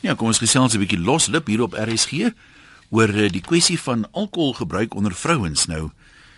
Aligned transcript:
Ja, 0.00 0.14
kom 0.16 0.30
ons 0.32 0.38
gesels 0.40 0.72
'n 0.74 0.80
bietjie 0.80 0.98
loslip 0.98 1.46
hier 1.46 1.60
op 1.60 1.74
RSG 1.76 2.32
oor 2.88 3.08
eh, 3.08 3.28
die 3.28 3.44
kwessie 3.44 3.78
van 3.80 4.08
alkoholgebruik 4.12 4.94
onder 4.94 5.12
vrouens 5.12 5.66
nou. 5.66 5.90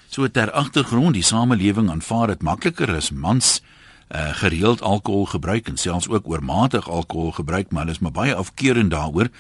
So 0.08 0.26
ter 0.26 0.50
agtergrond, 0.50 1.14
die 1.14 1.22
samelewing 1.22 1.90
aanvaar 1.90 2.26
dit 2.26 2.42
makliker 2.42 2.94
as 2.94 3.10
mans 3.10 3.62
uh, 4.10 4.34
gereeld 4.34 4.82
alkohol 4.82 5.26
gebruik 5.26 5.68
en 5.68 5.76
selfs 5.76 6.08
ook 6.08 6.28
oormatig 6.28 6.88
alkohol 6.88 7.30
gebruik, 7.32 7.70
maar 7.70 7.80
hulle 7.82 7.94
is 7.94 7.98
maar 7.98 8.12
baie 8.12 8.34
afkeurend 8.34 8.90
daaroor 8.90 9.30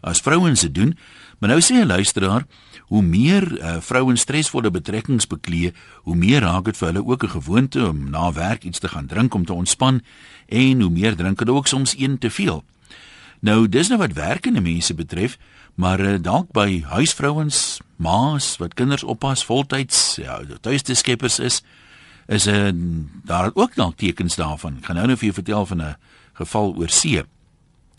as 0.00 0.20
vrouens 0.20 0.60
dit 0.60 0.74
doen. 0.74 0.96
Maar 1.38 1.48
nou 1.50 1.60
sê 1.60 1.74
'n 1.82 1.86
luisteraar, 1.86 2.46
hoe 2.86 3.02
meer 3.02 3.58
uh, 3.58 3.76
vrouens 3.80 4.20
stresvolle 4.20 4.70
betrekkings 4.70 5.26
beklee, 5.26 5.74
hoe 6.02 6.16
meer 6.16 6.40
raak 6.40 6.64
dit 6.64 6.76
vir 6.76 6.88
hulle 6.88 7.06
ook 7.06 7.24
'n 7.24 7.28
gewoonte 7.28 7.88
om 7.88 8.10
na 8.10 8.32
werk 8.32 8.64
iets 8.64 8.78
te 8.78 8.88
gaan 8.88 9.06
drink 9.06 9.34
om 9.34 9.44
te 9.44 9.52
ontspan 9.52 10.02
en 10.48 10.80
hoe 10.80 10.90
meer 10.90 11.16
drink 11.16 11.38
hulle 11.38 11.52
ook 11.52 11.66
soms 11.66 11.94
een 11.98 12.18
te 12.18 12.30
veel. 12.30 12.64
Nou 13.42 13.66
dis 13.66 13.88
nou 13.90 13.98
wat 13.98 14.14
werkende 14.14 14.60
mense 14.62 14.94
betref, 14.94 15.34
maar 15.74 16.00
uh, 16.00 16.14
dalk 16.22 16.52
by 16.54 16.82
huisvrouens, 16.92 17.80
ma's 17.98 18.54
wat 18.62 18.76
kinders 18.78 19.02
oppas 19.02 19.42
voltyds, 19.44 20.20
ja, 20.22 20.38
tuiste 20.62 20.94
skeppers 20.94 21.40
is, 21.42 21.62
is 22.30 22.46
'n 22.46 22.50
uh, 22.50 22.68
eh, 22.68 22.74
daar 23.24 23.50
ook 23.54 23.74
dalk 23.74 23.96
tekens 23.96 24.36
daarvan. 24.36 24.76
Ek 24.78 24.84
gaan 24.84 24.96
nou 24.96 25.06
net 25.06 25.18
vir 25.18 25.26
jou 25.26 25.34
vertel 25.34 25.66
van 25.66 25.82
'n 25.82 25.96
geval 26.32 26.74
oor 26.76 26.88
see. 26.88 27.22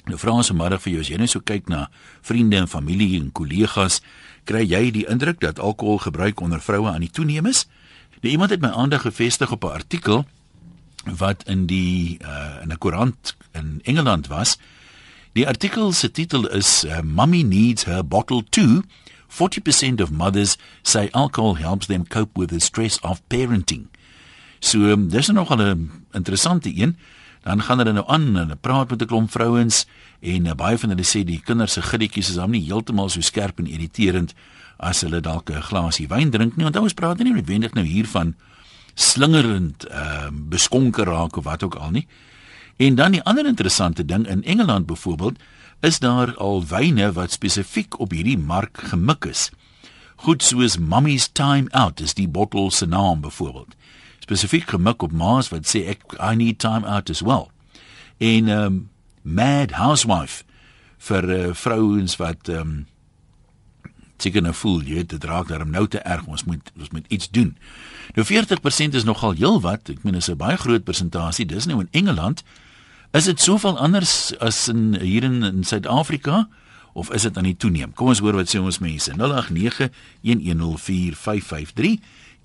Nou 0.05 0.18
vra 0.18 0.32
ons 0.32 0.48
vanmiddag 0.48 0.82
vir 0.82 0.91
jou 0.91 1.02
as 1.02 1.08
jy 1.08 1.18
net 1.18 1.30
so 1.30 1.40
kyk 1.40 1.68
na 1.68 1.90
vriende 2.21 2.57
en 2.57 2.68
familie 2.68 3.20
en 3.20 3.32
kollegas, 3.32 4.02
kry 4.44 4.63
jy 4.63 4.91
die 4.91 5.07
indruk 5.07 5.40
dat 5.40 5.60
alkoholgebruik 5.60 6.40
onder 6.40 6.62
vroue 6.62 6.90
aan 6.90 7.02
die 7.02 7.12
toeneem 7.12 7.46
is? 7.46 7.68
Nou 8.21 8.32
iemand 8.32 8.49
het 8.49 8.62
my 8.62 8.70
aandag 8.70 9.02
gefestig 9.02 9.52
op 9.52 9.63
'n 9.63 9.68
artikel 9.68 10.26
wat 11.04 11.44
in 11.48 11.66
die 11.66 12.18
uh, 12.21 12.62
in 12.62 12.71
'n 12.71 12.77
koerant 12.77 13.35
in 13.52 13.80
Engeland 13.84 14.27
was. 14.27 14.57
Die 15.34 15.48
artikel 15.48 15.92
se 15.92 16.12
titel 16.12 16.46
is 16.48 16.84
uh, 16.86 17.02
Mummy 17.02 17.41
needs 17.41 17.84
her 17.84 18.04
bottle 18.04 18.44
too. 18.44 18.84
40% 19.28 19.99
of 19.99 20.12
mothers 20.12 20.57
say 20.84 21.10
alcohol 21.13 21.55
helps 21.55 21.88
them 21.88 22.05
cope 22.05 22.38
with 22.38 22.49
the 22.49 22.60
stress 22.60 22.99
of 23.02 23.27
parenting. 23.30 23.90
So 24.60 24.91
um, 24.91 25.10
dis 25.10 25.27
nog 25.27 25.49
'n 25.49 25.91
interessante 26.12 26.70
een. 26.77 26.98
Dan 27.41 27.62
gaan 27.62 27.77
hulle 27.77 27.91
nou 27.91 28.07
aan 28.07 28.38
en 28.38 28.57
praat 28.62 28.90
met 28.90 29.02
'n 29.02 29.05
klomp 29.05 29.32
vrouens 29.32 29.85
en 30.20 30.46
uh, 30.46 30.54
baie 30.54 30.77
van 30.77 30.90
hulle 30.90 31.04
sê 31.04 31.24
die 31.24 31.41
kinders 31.41 31.74
se 31.74 31.82
giddietjies 31.82 32.29
is 32.29 32.35
hom 32.35 32.52
nie 32.52 32.66
heeltemal 32.66 33.10
so 33.10 33.22
skerp 33.22 33.60
en 33.60 33.68
irriterend 33.68 34.34
as 34.77 35.02
hulle 35.02 35.20
dalk 35.20 35.50
'n 35.50 35.62
glasie 35.62 36.07
wyn 36.07 36.29
drink 36.29 36.55
nie. 36.55 36.63
Want 36.63 36.77
ons 36.77 36.94
praat 36.94 37.18
nie 37.18 37.34
noodwendig 37.34 37.74
nou 37.74 37.85
hiervan 37.85 38.35
slingerend 38.94 39.85
ehm 39.85 40.35
uh, 40.35 40.50
beskonker 40.50 41.05
raak 41.05 41.38
of 41.38 41.44
wat 41.44 41.63
ook 41.63 41.76
al 41.76 41.91
nie. 41.91 42.07
En 42.77 42.96
dan 42.96 43.12
die 43.12 43.24
ander 43.24 43.46
interessante 43.46 44.05
ding 44.05 44.27
in 44.27 44.43
Engeland 44.43 44.85
byvoorbeeld 44.85 45.40
is 45.79 45.99
daar 45.99 46.35
al 46.35 46.66
wyne 46.66 47.12
wat 47.12 47.32
spesifiek 47.32 47.99
op 47.99 48.12
hierdie 48.12 48.38
mark 48.38 48.77
gemik 48.77 49.26
is. 49.26 49.52
Goed 50.16 50.43
soos 50.43 50.77
Mummy's 50.77 51.27
Time 51.32 51.70
Out 51.70 51.99
is 51.99 52.13
die 52.13 52.27
bottel 52.27 52.71
se 52.71 52.85
naam 52.85 53.21
byvoorbeeld. 53.21 53.76
Spesifiek 54.20 54.70
gemik 54.70 55.01
op 55.01 55.12
maas 55.12 55.49
wat 55.51 55.68
sê 55.68 55.84
ek 55.91 56.16
I 56.16 56.35
need 56.35 56.60
time 56.60 56.88
out 56.88 57.10
as 57.10 57.21
well. 57.21 57.49
En 58.18 58.48
um 58.48 58.90
Mad 59.21 59.71
Housewife 59.71 60.44
vir 61.04 61.29
uh, 61.29 61.54
vrouens 61.54 62.16
wat 62.16 62.48
um 62.48 62.85
seker 64.24 64.44
nou 64.46 64.53
voel 64.56 64.79
jy 64.88 65.03
dit 65.03 65.24
raak 65.28 65.50
daarom 65.51 65.74
nou 65.74 65.84
te 65.91 66.00
erg 66.07 66.24
ons 66.31 66.46
moet 66.47 66.72
ons 66.79 66.94
moet 66.96 67.07
iets 67.12 67.28
doen. 67.35 67.51
Nou 68.16 68.24
40% 68.28 68.96
is 68.96 69.03
nogal 69.03 69.35
heelwat. 69.35 69.91
Ek 69.91 70.03
meen 70.03 70.16
dit 70.16 70.24
is 70.24 70.31
'n 70.31 70.40
baie 70.40 70.57
groot 70.57 70.84
persentasie. 70.84 71.46
Dis 71.46 71.68
nou 71.68 71.79
in 71.79 71.91
Engeland. 71.91 72.44
Is 73.14 73.28
dit 73.30 73.38
soveel 73.38 73.78
anders 73.78 74.34
as 74.42 74.68
in 74.72 74.96
hier 74.97 75.24
in, 75.24 75.44
in 75.46 75.64
Suid-Afrika 75.64 76.50
of 76.94 77.12
is 77.14 77.22
dit 77.22 77.38
aan 77.38 77.46
die 77.46 77.58
toeneem? 77.58 77.94
Kom 77.94 78.08
ons 78.09 78.19
hoor 78.25 78.34
wat 78.40 78.50
sê 78.50 78.58
ons 78.58 78.81
mense. 78.81 79.14
0891104553 79.14 79.22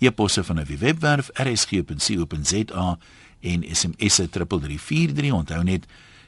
e-posse 0.05 0.45
van 0.45 0.61
'n 0.61 0.69
webwerf 0.79 1.31
rsg.co.za 1.33 2.99
en 3.41 3.65
SMS'e 3.65 4.29
3343. 4.29 5.33
Onthou 5.33 5.63
net 5.65 5.87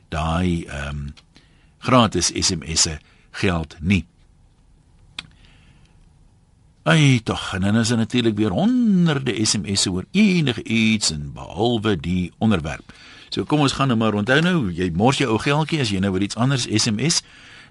daai 0.08 0.64
ehm 0.64 0.88
um, 0.88 1.14
gratis 1.78 2.32
SMS'e 2.32 2.98
geld 3.30 3.76
nie. 3.80 4.06
Ai 6.82 7.20
tog, 7.22 7.54
en 7.54 7.60
dan 7.60 7.76
is 7.76 7.88
daar 7.88 7.98
natuurlik 7.98 8.36
weer 8.36 8.50
honderde 8.50 9.44
SMS'e 9.44 9.90
oor 9.92 10.04
enige 10.10 10.64
iets 10.64 11.10
en 11.10 11.32
behalwe 11.32 11.96
die 12.00 12.32
onderwerp. 12.38 12.92
So 13.30 13.46
kom 13.46 13.62
ons 13.62 13.76
gaan 13.78 13.88
nou 13.88 13.98
maar 13.98 14.16
onthou 14.18 14.40
nou, 14.42 14.56
jy 14.74 14.90
mors 14.94 15.20
jou 15.20 15.28
ou 15.30 15.38
geldjie 15.38 15.80
as 15.84 15.92
jy 15.94 16.00
nou 16.02 16.10
oor 16.16 16.22
iets 16.26 16.36
anders 16.36 16.66
SMS. 16.66 17.20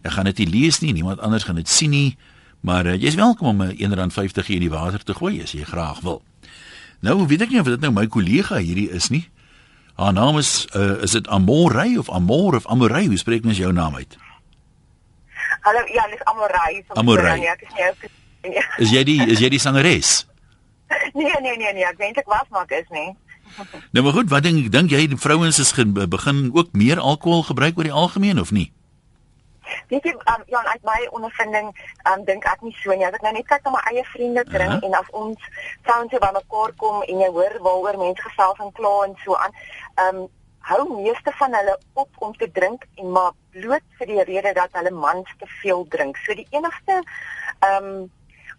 Ek 0.08 0.16
gaan 0.16 0.30
dit 0.32 0.46
nie 0.46 0.48
lees 0.54 0.80
nie, 0.80 0.94
niemand 0.96 1.20
anders 1.20 1.44
gaan 1.44 1.60
dit 1.60 1.68
sien 1.68 1.92
nie, 1.92 2.16
maar 2.64 2.88
uh, 2.88 2.96
jy's 2.96 3.20
welkom 3.20 3.48
om 3.52 3.62
'n 3.64 3.76
uh, 3.76 4.08
R1.50 4.08 4.48
in 4.56 4.64
die 4.64 4.72
water 4.72 5.04
te 5.04 5.14
gooi 5.14 5.42
as 5.44 5.52
jy 5.52 5.64
graag 5.68 6.00
wil. 6.00 6.22
Nou 7.04 7.28
weet 7.28 7.42
ek 7.42 7.52
nie 7.52 7.60
of 7.60 7.68
dit 7.68 7.80
nou 7.80 7.92
my 7.92 8.08
kollega 8.08 8.56
hierdie 8.64 8.90
is 8.92 9.10
nie. 9.10 9.28
Haar 10.00 10.14
naam 10.14 10.38
is 10.38 10.68
uh, 10.76 11.04
is 11.04 11.12
dit 11.12 11.28
Amorey 11.28 11.98
of 11.98 12.10
Amor 12.10 12.56
of 12.56 12.68
Amorey? 12.68 13.06
Hoe 13.06 13.18
spreek 13.18 13.44
mens 13.44 13.58
jou 13.58 13.72
naam 13.74 13.96
uit? 13.96 14.18
Hallo, 15.62 15.84
ja, 15.92 16.08
dis 16.08 16.24
Amorey. 16.24 16.84
Amorey. 16.88 17.40
Ja, 17.40 17.52
ek 17.52 18.10
is 18.80 18.92
jy 18.92 19.04
die 19.04 19.20
is 19.28 19.40
jy 19.44 19.50
die 19.50 19.60
sangeres? 19.60 20.24
Nee 21.14 21.36
nee 21.42 21.58
nee 21.58 21.74
nee, 21.74 21.86
ek 21.86 22.00
weet 22.00 22.18
ek 22.18 22.28
was 22.32 22.48
maar 22.50 22.66
is 22.74 22.88
nie. 22.90 23.12
Nou 23.94 24.04
maar 24.06 24.14
goed, 24.14 24.30
wat 24.30 24.44
dink 24.44 24.72
dink 24.72 24.92
jy 24.92 25.08
die 25.08 25.18
vrouens 25.18 25.60
is 25.60 25.74
begin 26.10 26.50
ook 26.54 26.72
meer 26.72 27.00
alkohol 27.00 27.44
gebruik 27.44 27.78
oor 27.78 27.90
die 27.90 28.00
algemeen 28.04 28.40
of 28.40 28.52
nie? 28.52 28.72
Weet 29.88 30.04
jy, 30.04 30.14
um, 30.34 30.44
ja, 30.50 30.64
uit 30.66 30.84
my 30.84 31.08
ondervinding, 31.12 31.70
um, 32.10 32.24
dink 32.26 32.46
ek 32.46 32.62
nie 32.66 32.76
so 32.82 32.94
nie. 32.96 33.06
As 33.06 33.18
ek 33.18 33.26
nou 33.26 33.34
net 33.36 33.48
kyk 33.50 33.66
na 33.66 33.76
my 33.76 33.84
eie 33.92 34.04
vriende 34.14 34.44
kring 34.50 34.74
uh 34.74 34.80
-huh. 34.80 34.88
en 34.88 34.98
as 35.00 35.10
ons 35.12 35.40
vrouens 35.86 36.20
by 36.26 36.32
mekaar 36.34 36.74
kom 36.78 37.02
en 37.02 37.24
jy 37.24 37.30
hoor 37.38 37.56
waaroor 37.62 37.98
mense 37.98 38.22
gesels 38.22 38.60
en 38.60 38.72
kla 38.72 38.94
en 39.06 39.16
so 39.26 39.36
aan, 39.36 39.54
ehm 39.96 40.16
um, 40.16 40.28
hou 40.70 41.02
meeste 41.02 41.32
van 41.40 41.54
hulle 41.56 41.80
op 41.94 42.10
om 42.18 42.36
te 42.38 42.52
drink 42.52 42.86
en 42.96 43.12
maar 43.12 43.32
bloot 43.52 43.86
vir 43.98 44.08
die 44.08 44.24
rede 44.24 44.54
dat 44.54 44.70
hulle 44.72 44.92
mans 44.92 45.30
te 45.38 45.48
veel 45.62 45.86
drink. 45.90 46.18
So 46.18 46.34
die 46.34 46.48
enigste 46.50 47.04
ehm 47.60 47.84
um, 47.84 48.12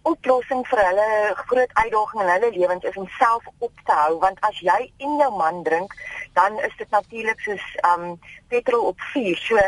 oplossing 0.03 0.63
vir 0.71 0.81
hulle 0.87 1.09
groot 1.47 1.73
uitdaging 1.75 2.23
in 2.23 2.33
hulle 2.33 2.51
lewens 2.57 2.85
is 2.85 2.97
om 2.97 3.09
self 3.19 3.45
op 3.59 3.73
te 3.85 3.97
hou 4.03 4.19
want 4.25 4.39
as 4.49 4.61
jy 4.65 4.79
en 5.07 5.19
jou 5.23 5.31
man 5.37 5.63
drink 5.67 5.97
dan 6.39 6.57
is 6.69 6.77
dit 6.79 6.91
natuurlik 6.91 7.41
soos 7.45 7.67
um 7.93 8.17
petrol 8.49 8.87
op 8.93 9.01
vuur. 9.13 9.37
So 9.49 9.59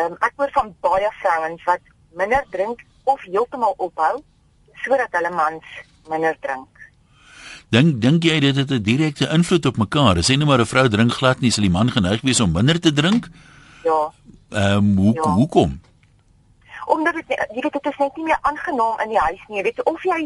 um 0.00 0.16
ek 0.20 0.32
hoor 0.36 0.52
van 0.54 0.72
baie 0.80 1.10
vrouens 1.20 1.66
wat 1.68 1.92
minder 2.16 2.44
drink 2.50 2.80
of 3.04 3.20
heeltemal 3.28 3.74
ophou 3.76 4.22
sodat 4.84 5.12
hulle 5.18 5.32
mans 5.34 5.76
minder 6.08 6.36
drink. 6.40 6.68
Dink 7.74 8.00
dink 8.00 8.24
jy 8.24 8.38
dit 8.40 8.56
het 8.56 8.70
'n 8.70 8.82
direkte 8.82 9.28
invloed 9.28 9.66
op 9.66 9.76
mekaar? 9.76 10.18
As 10.18 10.28
jy 10.28 10.36
net 10.36 10.46
maar 10.46 10.60
'n 10.60 10.72
vrou 10.72 10.88
drink 10.88 11.12
glad 11.12 11.40
nie, 11.40 11.50
sal 11.50 11.62
die 11.62 11.76
man 11.78 11.90
geneig 11.90 12.20
wees 12.22 12.40
om 12.40 12.52
minder 12.52 12.80
te 12.80 12.92
drink? 12.92 13.28
Ja. 13.84 14.12
Ehm 14.50 14.76
um, 14.76 14.96
hoe 14.96 15.14
ja. 15.14 15.22
hoekom? 15.22 15.80
Omdat 16.86 17.14
dit 17.14 17.28
jy 17.28 17.62
weet 17.62 17.72
dit 17.72 17.86
is 17.90 17.96
net 18.02 18.16
nie 18.16 18.24
meer 18.24 18.38
aangenaam 18.40 19.00
in 19.04 19.08
die 19.14 19.18
huis 19.18 19.42
nie. 19.48 19.58
Jy 19.58 19.62
weet 19.62 19.82
of 19.84 20.02
jy 20.02 20.20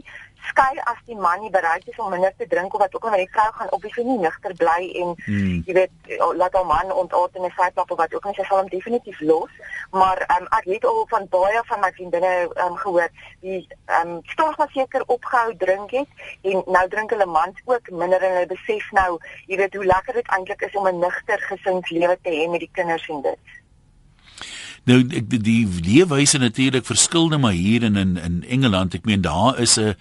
skei 0.49 0.81
as 0.91 1.01
die 1.07 1.17
man 1.17 1.41
nie 1.41 1.51
bereid 1.53 1.87
is 1.89 1.99
om 1.99 2.11
minder 2.13 2.33
te 2.37 2.47
drink 2.49 2.75
of 2.75 2.81
wat 2.81 2.95
ook 2.95 3.05
al 3.05 3.13
maar 3.13 3.23
die 3.23 3.33
vrou 3.33 3.47
gaan 3.59 3.73
op 3.77 3.83
die 3.83 4.05
nie 4.05 4.19
nigter 4.19 4.55
bly 4.63 4.81
en 5.03 5.13
hmm. 5.25 5.63
jy 5.67 5.75
weet 5.79 6.15
laat 6.41 6.57
haar 6.57 6.67
man 6.67 6.93
ontaard 7.03 7.37
in 7.37 7.45
'n 7.49 7.53
syplap 7.57 7.91
of 7.91 7.99
wat 7.99 8.15
ook 8.15 8.27
al 8.27 8.35
sy 8.35 8.45
sal 8.49 8.63
hom 8.63 8.69
definitief 8.69 9.21
los. 9.21 9.53
Maar 9.91 10.25
um, 10.37 10.47
ek 10.59 10.65
het 10.75 10.85
al 10.85 11.05
van 11.13 11.29
baie 11.29 11.63
van 11.73 11.81
my 11.81 11.93
vriendinne 11.93 12.35
um, 12.65 12.77
gehoor 12.77 13.09
die 13.41 13.67
ehm 13.87 14.09
um, 14.09 14.21
stadig 14.25 14.59
maar 14.59 14.73
seker 14.73 15.03
opgehou 15.07 15.57
drink 15.57 15.91
het 15.91 16.09
en 16.43 16.63
nou 16.67 16.89
drink 16.89 17.11
hulle 17.11 17.27
mans 17.27 17.57
ook 17.65 17.91
minder 17.91 18.23
en 18.23 18.35
hulle 18.35 18.53
besef 18.55 18.91
nou 18.93 19.19
jy 19.47 19.57
weet 19.57 19.75
hoe 19.75 19.85
lekker 19.85 20.15
dit 20.15 20.29
eintlik 20.37 20.63
is 20.63 20.77
om 20.77 20.89
'n 20.89 20.99
nigter 20.99 21.41
gesinslewe 21.53 22.19
te 22.23 22.31
hê 22.31 22.51
met 22.51 22.61
die 22.61 22.71
kinders 22.73 23.09
en 23.09 23.23
dit. 23.23 23.60
Nou 24.89 25.01
ek 25.09 25.29
die, 25.31 25.41
die 25.45 25.67
leefwyse 25.85 26.39
natuurlik 26.39 26.87
verskilde 26.87 27.39
maar 27.39 27.53
hier 27.53 27.83
in 27.83 27.97
in 27.97 28.17
in 28.17 28.45
Engeland. 28.49 28.95
Ek 28.95 29.05
meen 29.05 29.21
daar 29.21 29.59
is 29.59 29.79
'n 29.79 29.95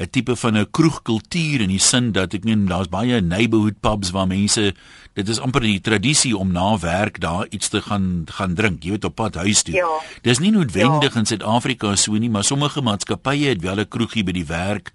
'n 0.00 0.10
tipe 0.10 0.36
van 0.36 0.56
'n 0.56 0.70
kroegkultuur 0.70 1.60
in 1.60 1.68
die 1.68 1.78
sin 1.78 2.12
dat 2.12 2.34
ek 2.34 2.44
meen 2.44 2.66
daar's 2.66 2.88
baie 2.88 3.20
neighborhood 3.20 3.80
pubs 3.80 4.10
waar 4.10 4.26
mense 4.26 4.74
dit 5.12 5.28
is 5.28 5.40
amper 5.40 5.60
die 5.60 5.80
tradisie 5.80 6.36
om 6.36 6.52
na 6.52 6.78
werk 6.78 7.20
daar 7.20 7.46
iets 7.50 7.68
te 7.68 7.82
gaan 7.82 8.24
gaan 8.26 8.54
drink, 8.54 8.82
jy 8.82 8.90
weet 8.90 9.04
op 9.04 9.14
pad 9.14 9.34
huis 9.34 9.62
toe. 9.62 9.74
Ja. 9.74 9.88
Dis 10.22 10.38
nie 10.38 10.50
noodwendig 10.50 11.12
ja. 11.12 11.18
in 11.18 11.26
Suid-Afrika 11.26 11.96
so 11.96 12.12
nie, 12.12 12.30
maar 12.30 12.44
sommige 12.44 12.80
maatskappye 12.80 13.48
het 13.48 13.62
wel 13.62 13.80
'n 13.80 13.88
kroegie 13.88 14.24
by 14.24 14.32
die 14.32 14.46
werk 14.46 14.92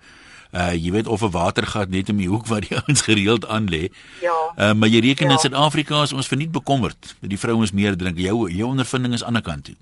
uh 0.55 0.73
jy 0.73 0.91
weet 0.91 1.07
of 1.07 1.21
'n 1.21 1.31
watergat 1.31 1.89
net 1.89 2.09
om 2.09 2.17
die 2.17 2.29
hoek 2.29 2.47
waar 2.47 2.61
die 2.61 2.77
ouens 2.81 3.01
gereeld 3.01 3.47
aan 3.47 3.69
lê. 3.69 3.89
Ja. 4.21 4.37
Uh 4.57 4.73
maar 4.73 4.89
jy 4.89 4.99
reken 4.99 5.27
ja. 5.27 5.31
in 5.31 5.39
Suid-Afrika 5.39 6.01
is 6.01 6.13
ons 6.13 6.27
verniet 6.27 6.51
bekommerd 6.51 7.15
dat 7.19 7.29
die 7.29 7.39
vrouens 7.39 7.71
meer 7.71 7.97
drink. 7.97 8.17
Jou 8.17 8.51
jou 8.51 8.69
ondervinding 8.69 9.13
is 9.13 9.23
aan 9.23 9.33
die 9.33 9.41
kant 9.41 9.63
toe. 9.65 9.75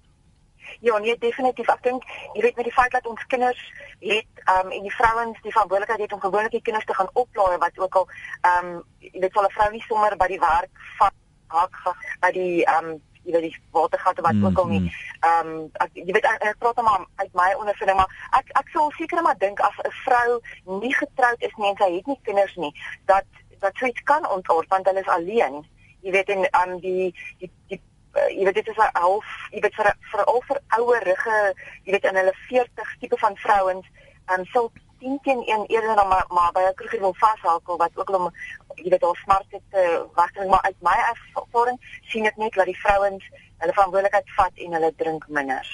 Ja, 0.84 0.98
nee, 0.98 1.16
definitief. 1.18 1.68
Ek 1.72 1.84
dink 1.84 2.04
jy 2.34 2.42
weet 2.42 2.56
met 2.56 2.66
die 2.68 2.74
feit 2.74 2.92
dat 2.92 3.06
ons 3.08 3.25
kinders 3.31 3.62
het 4.00 4.42
um 4.52 4.72
en 4.72 4.81
die 4.81 4.96
vrouens 4.96 5.38
die 5.42 5.52
verantwoordelikheid 5.52 6.02
het 6.02 6.14
om 6.14 6.20
gewoonlik 6.20 6.52
die 6.52 6.62
kinders 6.62 6.86
te 6.86 6.94
gaan 6.94 7.10
oplaai 7.14 7.58
wat 7.58 7.80
ook 7.80 7.96
al 7.96 8.08
um 8.52 8.84
jy 9.00 9.19
weet 9.19 9.34
wel 9.34 9.48
'n 9.48 9.56
vrou 9.56 9.72
nie 9.72 9.86
sommer 9.88 10.18
by 10.18 10.28
die 10.28 10.40
werk 10.40 10.74
van 10.98 11.12
hak 11.48 11.96
by 12.19 12.31
die 12.31 12.66
um 12.78 13.00
jy 13.24 13.31
weet 13.31 13.46
die 13.48 13.60
watergatte 13.72 14.22
wat 14.22 14.34
mm, 14.34 14.46
ook 14.46 14.58
al 14.58 14.68
nie. 14.72 14.80
Mm. 14.80 14.90
Ehm 15.28 15.52
um, 15.54 15.70
ek 15.86 15.90
jy 15.94 16.12
weet 16.16 16.28
ek, 16.30 16.44
ek 16.50 16.58
praat 16.64 16.81
maar 16.81 17.06
uit 17.16 17.34
my 17.34 17.54
ondervinding 17.60 17.98
maar 17.98 18.12
ek 18.40 18.52
ek 18.60 18.74
sou 18.75 18.90
seker 18.98 19.24
maar 19.24 19.38
dink 19.38 19.60
as 19.60 19.78
'n 19.84 19.96
vrou 20.04 20.42
nie 20.80 20.94
getroud 20.96 21.42
is 21.48 21.56
nie 21.58 21.70
en 21.70 21.78
sy 21.78 21.90
het 21.96 22.08
nie 22.08 22.20
kinders 22.24 22.56
nie 22.56 22.74
dat 23.06 23.25
dat 23.60 23.75
sy 23.80 23.92
kan 24.04 24.28
ontort 24.30 24.68
want 24.68 24.86
hulle 24.86 25.00
is 25.00 25.16
alleen. 25.18 25.64
Jy 26.02 26.12
weet 26.12 26.30
en 26.30 26.48
aan 26.54 26.75
um, 26.75 26.80
die 26.80 27.16
die 27.40 27.52
die 27.68 27.81
uh, 28.16 28.30
jy 28.30 28.44
weet 28.46 28.60
dit 28.60 28.68
is 28.68 28.78
'n 28.78 29.00
half 29.00 29.26
jy 29.52 29.60
weet 29.60 29.76
vir 29.76 29.94
vir 30.12 30.24
al 30.24 30.42
vir 30.48 30.60
ouer 30.78 31.04
rugge 31.04 31.40
jy 31.84 31.92
weet 31.92 32.10
in 32.12 32.16
hulle 32.16 32.36
40 32.50 32.98
tipe 33.00 33.18
van 33.18 33.38
vrouens 33.38 33.88
en 34.26 34.40
um, 34.40 34.46
sou 34.46 34.72
10 35.04 35.20
teen 35.24 35.42
1 35.46 35.66
eerder 35.68 35.96
dan 35.96 36.08
maar, 36.08 36.26
maar 36.38 36.52
by 36.56 36.64
'n 36.70 36.76
krugie 36.80 37.00
wil 37.00 37.16
vashakel 37.24 37.78
wat 37.78 37.92
ook 37.96 38.10
om 38.18 38.32
jy 38.76 38.90
weet 38.90 39.04
al 39.04 39.16
smart 39.24 39.46
het 39.50 39.66
te 39.76 39.84
wagting 40.16 40.50
maar 40.50 40.62
uit 40.62 40.80
my 40.80 40.98
ervaring 41.12 41.78
sien 42.12 42.26
ek 42.26 42.38
net 42.38 42.54
dat 42.54 42.66
die 42.66 42.80
vrouens 42.84 43.24
hulle 43.58 43.74
verantwoordelikheid 43.74 44.30
vat 44.38 44.56
en 44.66 44.74
hulle 44.74 44.94
drink 44.96 45.28
minder. 45.28 45.66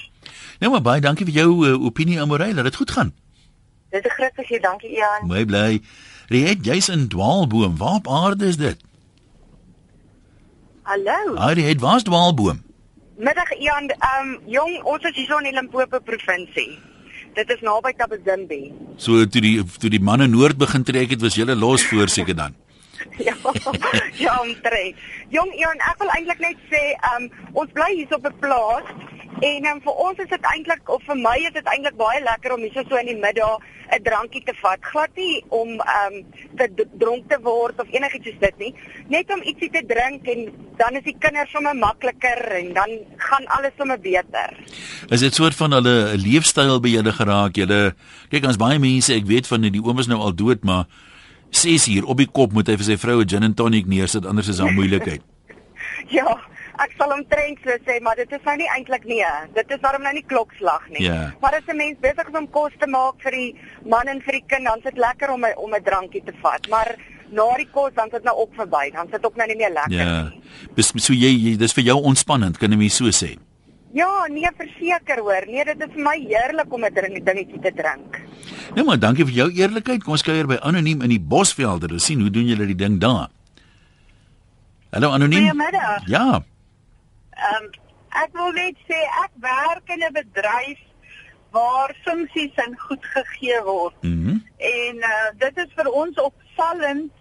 Nou 0.58 0.72
maar 0.72 0.82
baie 0.82 1.00
dankie 1.00 1.26
vir 1.26 1.34
jou 1.42 1.50
uh, 1.66 1.84
opinie 1.84 2.20
Amorey 2.20 2.52
dat 2.54 2.64
dit 2.64 2.76
goed 2.82 2.90
gaan. 2.90 3.14
Dit 3.90 4.04
is 4.06 4.12
groot 4.12 4.32
plesier, 4.32 4.60
dankie 4.62 4.90
Ian. 4.90 5.26
Mooi 5.26 5.44
bly. 5.44 5.80
Riet, 6.30 6.64
jy's 6.64 6.88
in 6.88 7.08
Dwaalboom. 7.08 7.76
Waar 7.76 7.94
op 7.94 8.08
aarde 8.08 8.46
is 8.46 8.56
dit? 8.56 8.78
Hallo. 10.82 11.46
Hierdie 11.46 11.66
het 11.66 11.80
was 11.80 12.02
Dwaalboom. 12.02 12.62
Middag 13.16 13.50
Ian, 13.58 13.88
ehm 13.88 14.28
um, 14.28 14.38
jong, 14.46 14.82
ons 14.82 15.02
is 15.04 15.16
hier 15.16 15.36
in 15.38 15.50
die 15.50 15.52
Limpopo 15.52 15.98
provinsie. 16.00 16.78
Dit 17.34 17.50
is 17.50 17.60
naby 17.62 17.92
Tabazimbi. 17.96 18.72
So 18.96 19.26
toe 19.26 19.42
die 19.44 19.54
toe 19.78 19.90
die 19.90 20.02
manne 20.02 20.26
noord 20.26 20.58
begin 20.58 20.84
trek 20.84 21.14
het, 21.14 21.22
was 21.22 21.38
julle 21.38 21.56
los 21.56 21.86
voor 21.86 22.08
seker 22.08 22.36
dan. 22.36 22.56
ja. 23.28 23.36
Ja, 24.24 24.36
omtrent. 24.42 24.96
Jong 25.32 25.52
Ian, 25.56 25.78
ek 25.88 26.02
wil 26.02 26.10
eintlik 26.16 26.42
net 26.42 26.58
sê, 26.72 26.82
um, 27.14 27.30
ons 27.62 27.70
bly 27.72 27.88
hier 27.94 28.14
op 28.16 28.26
'n 28.26 28.36
plaas 28.42 28.84
En 29.38 29.66
um, 29.70 29.78
vir 29.80 30.00
ons 30.04 30.18
is 30.18 30.28
dit 30.28 30.46
eintlik 30.52 30.88
of 30.92 31.02
vir 31.06 31.16
my 31.16 31.36
is 31.46 31.54
dit 31.54 31.68
eintlik 31.72 31.96
baie 31.96 32.18
lekker 32.24 32.52
om 32.56 32.64
hier 32.66 32.82
so 32.82 32.98
in 32.98 33.08
die 33.08 33.16
middag 33.16 33.62
'n 33.90 34.02
drankie 34.02 34.42
te 34.44 34.54
vat. 34.62 34.78
Glad 34.92 35.14
nie 35.16 35.42
om 35.48 35.68
ehm 35.80 36.14
um, 36.14 36.24
te 36.58 36.86
dronk 36.98 37.28
te 37.30 37.38
word 37.42 37.80
of 37.80 37.88
enigiets 37.90 38.26
soos 38.26 38.40
dit 38.40 38.58
nie. 38.58 38.74
Net 39.08 39.32
om 39.32 39.42
ietsie 39.42 39.70
te 39.70 39.82
drink 39.86 40.28
en 40.28 40.50
dan 40.76 40.98
is 40.98 41.04
die 41.04 41.16
kinders 41.18 41.50
sommer 41.50 41.74
makliker 41.74 42.42
en 42.60 42.72
dan 42.74 42.90
gaan 43.16 43.46
alles 43.46 43.72
sommer 43.78 44.00
beter. 44.00 44.56
Is 45.08 45.20
dit 45.20 45.34
soort 45.34 45.54
van 45.54 45.72
hulle 45.72 46.16
leefstyl 46.16 46.80
by 46.80 46.88
julle 46.88 47.12
geraak? 47.12 47.56
Julle 47.56 47.94
kyk 48.30 48.46
ons 48.46 48.60
baie 48.60 48.78
mense, 48.78 49.14
ek 49.14 49.26
weet 49.26 49.46
van 49.46 49.66
die 49.66 49.82
oom 49.82 49.98
is 49.98 50.06
nou 50.10 50.20
al 50.20 50.34
dood, 50.34 50.64
maar 50.64 50.86
6 51.50 51.88
uur 51.88 52.04
op 52.06 52.18
die 52.18 52.30
kop 52.30 52.52
moet 52.52 52.68
hy 52.68 52.76
vir 52.78 52.84
sy 52.92 52.96
vrou 52.96 53.20
'n 53.20 53.28
gin 53.28 53.42
and 53.42 53.56
tonic 53.56 53.86
neersit 53.86 54.26
anders 54.26 54.48
is 54.48 54.56
daar 54.56 54.72
moeilikheid. 54.72 55.22
ja, 56.18 56.38
ek 56.84 56.94
sal 56.96 57.12
omtrent 57.12 57.60
so 57.64 57.76
sê, 57.86 57.98
maar 58.00 58.16
dit 58.16 58.32
is 58.32 58.44
nou 58.46 58.56
nie 58.56 58.68
eintlik 58.74 59.04
nie. 59.08 59.22
Dit 59.54 59.70
is 59.70 59.82
waarom 59.84 60.02
nou 60.06 60.12
nie 60.16 60.24
klokslag 60.26 60.88
nie. 60.88 61.04
Ja. 61.06 61.32
Maar 61.42 61.58
as 61.58 61.68
'n 61.68 61.76
mens 61.76 61.98
besig 62.00 62.28
is 62.28 62.38
om 62.38 62.50
kos 62.50 62.72
te 62.78 62.86
maak 62.86 63.20
vir 63.22 63.32
die 63.32 63.54
man 63.84 64.08
en 64.08 64.20
vir 64.20 64.32
die 64.40 64.46
kind, 64.46 64.64
dan 64.64 64.78
is 64.78 64.84
dit 64.84 64.98
lekker 64.98 65.30
om 65.30 65.44
'n 65.44 65.56
om 65.56 65.74
'n 65.74 65.82
drankie 65.82 66.24
te 66.24 66.32
vat. 66.42 66.68
Maar 66.68 66.96
na 67.30 67.56
die 67.56 67.68
kos 67.70 67.92
dan 67.94 68.08
sit 68.10 68.24
nou 68.24 68.36
op 68.36 68.54
verby, 68.54 68.90
dan 68.92 69.08
sit 69.10 69.24
ook 69.24 69.36
nou 69.36 69.46
nie 69.46 69.56
meer 69.56 69.72
lekker 69.72 69.92
ja. 69.92 70.22
nie. 70.22 70.40
Ja. 70.76 70.82
So 70.82 71.12
jy, 71.12 71.30
jy 71.30 71.56
dis 71.56 71.72
vir 71.72 71.84
jou 71.84 72.02
ontspannend, 72.02 72.58
kan 72.58 72.72
jy 72.72 72.88
so 72.88 73.10
sê? 73.10 73.36
Ja, 73.92 74.26
nee, 74.30 74.46
verseker 74.56 75.18
hoor. 75.18 75.46
Nee, 75.46 75.64
dit 75.64 75.80
is 75.82 75.94
vir 75.94 76.02
my 76.02 76.16
heerlik 76.18 76.72
om 76.72 76.84
'n 76.84 76.94
dingetjie 76.94 77.60
te 77.60 77.72
drink. 77.74 78.20
Nee, 78.74 78.84
maar 78.84 78.98
dankie 78.98 79.24
vir 79.24 79.34
jou 79.34 79.50
eerlikheid. 79.50 80.04
Kom 80.04 80.12
ons 80.12 80.22
kuier 80.22 80.46
by 80.46 80.58
anoniem 80.62 81.02
in 81.02 81.08
die 81.08 81.20
Bosvelde. 81.20 81.88
Ons 81.92 82.04
sien 82.04 82.20
hoe 82.20 82.30
doen 82.30 82.46
julle 82.46 82.66
die 82.66 82.76
ding 82.76 83.00
daar. 83.00 83.28
Hallo 84.90 85.10
anoniem. 85.10 85.42
Goeiemiddag. 85.42 86.06
Ja. 86.06 86.42
Ehm 87.40 87.64
um, 87.64 87.72
ek 88.22 88.32
wil 88.34 88.52
net 88.52 88.78
sê 88.88 89.00
ek 89.24 89.32
werk 89.42 89.92
in 89.94 90.02
'n 90.04 90.12
bedryf 90.12 90.80
waar 91.50 91.94
funksies 92.04 92.54
en 92.64 92.78
goed 92.78 93.04
gegee 93.14 93.60
word. 93.62 94.02
Mm 94.02 94.40
en 94.60 94.96
uh, 94.96 95.28
dit 95.40 95.58
is 95.62 95.70
vir 95.76 95.88
ons 95.88 96.18
opvallend 96.20 97.12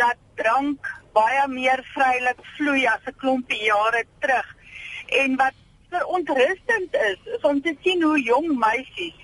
dat 0.00 0.18
drank 0.36 0.88
baie 1.16 1.44
meer 1.48 1.80
vrylik 1.94 2.40
vloei 2.56 2.84
as 2.86 3.04
'n 3.08 3.16
klompie 3.22 3.62
jare 3.64 4.04
terug. 4.20 4.48
En 5.22 5.36
wat 5.36 5.56
verontrustend 5.88 6.94
is, 6.94 7.20
is 7.36 7.48
om 7.50 7.62
te 7.62 7.74
sien 7.82 8.02
hoe 8.02 8.20
jong 8.20 8.48
meisies 8.58 9.16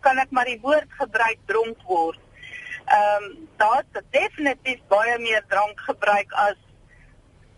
kan 0.00 0.18
ek 0.18 0.30
maar 0.30 0.50
die 0.50 0.60
woord 0.62 0.90
gebruik 0.98 1.38
dronk 1.46 1.78
word. 1.86 2.20
Ehm 2.86 3.24
um, 3.24 3.48
daar's 3.56 4.04
definitief 4.10 4.80
baie 4.88 5.18
meer 5.18 5.44
drank 5.48 5.80
gebruik 5.80 6.32
as 6.32 6.58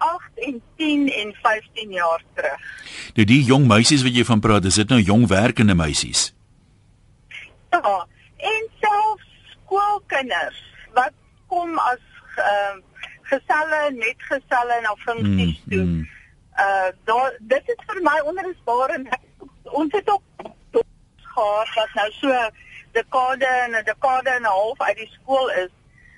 8 0.08 0.46
en 0.48 0.62
10 0.76 1.04
en 1.12 1.34
15 1.42 1.92
jaar 1.96 2.22
terug. 2.34 2.64
Nou 3.18 3.26
die 3.30 3.42
jong 3.48 3.66
meisies 3.70 4.04
wat 4.06 4.16
jy 4.16 4.24
van 4.28 4.42
praat, 4.44 4.68
is 4.70 4.80
dit 4.80 4.90
nou 4.92 5.00
jong 5.00 5.26
werkende 5.30 5.76
meisies? 5.78 6.32
Ja, 7.74 7.94
en 8.36 8.66
selfs 8.80 9.30
skoolkinders 9.52 10.60
wat 10.94 11.14
kom 11.50 11.78
as 11.78 12.02
uh, 12.38 12.74
geselle, 13.30 13.80
net 13.96 14.28
geselle 14.30 14.80
na 14.82 14.94
funksies 15.06 15.56
mm, 15.64 15.70
toe. 15.70 15.84
Mm. 15.84 16.02
Uh 16.64 16.90
daar 17.08 17.32
dit 17.50 17.72
is 17.72 17.80
vir 17.86 18.02
my 18.06 18.18
onrusbaar 18.30 18.92
en 18.94 19.08
ons 19.80 19.92
het 19.96 20.10
ook 20.10 20.52
gehad 21.34 21.72
wat 21.74 21.96
nou 21.98 22.10
so 22.20 22.50
dekade 22.92 23.46
en 23.46 23.70
'n 23.70 23.84
dekade 23.84 24.30
en 24.30 24.42
'n 24.42 24.54
half 24.58 24.80
uit 24.80 24.96
die 24.96 25.10
skool 25.16 25.50
is. 25.50 25.72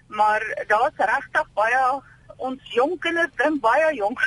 Maar 0.07 0.65
daar's 0.67 0.97
regtig 0.97 1.47
baie 1.55 2.03
ons 2.37 2.75
jong 2.75 2.99
kinders 3.01 3.33
dink 3.37 3.61
baie 3.61 3.95
jonk. 3.97 4.21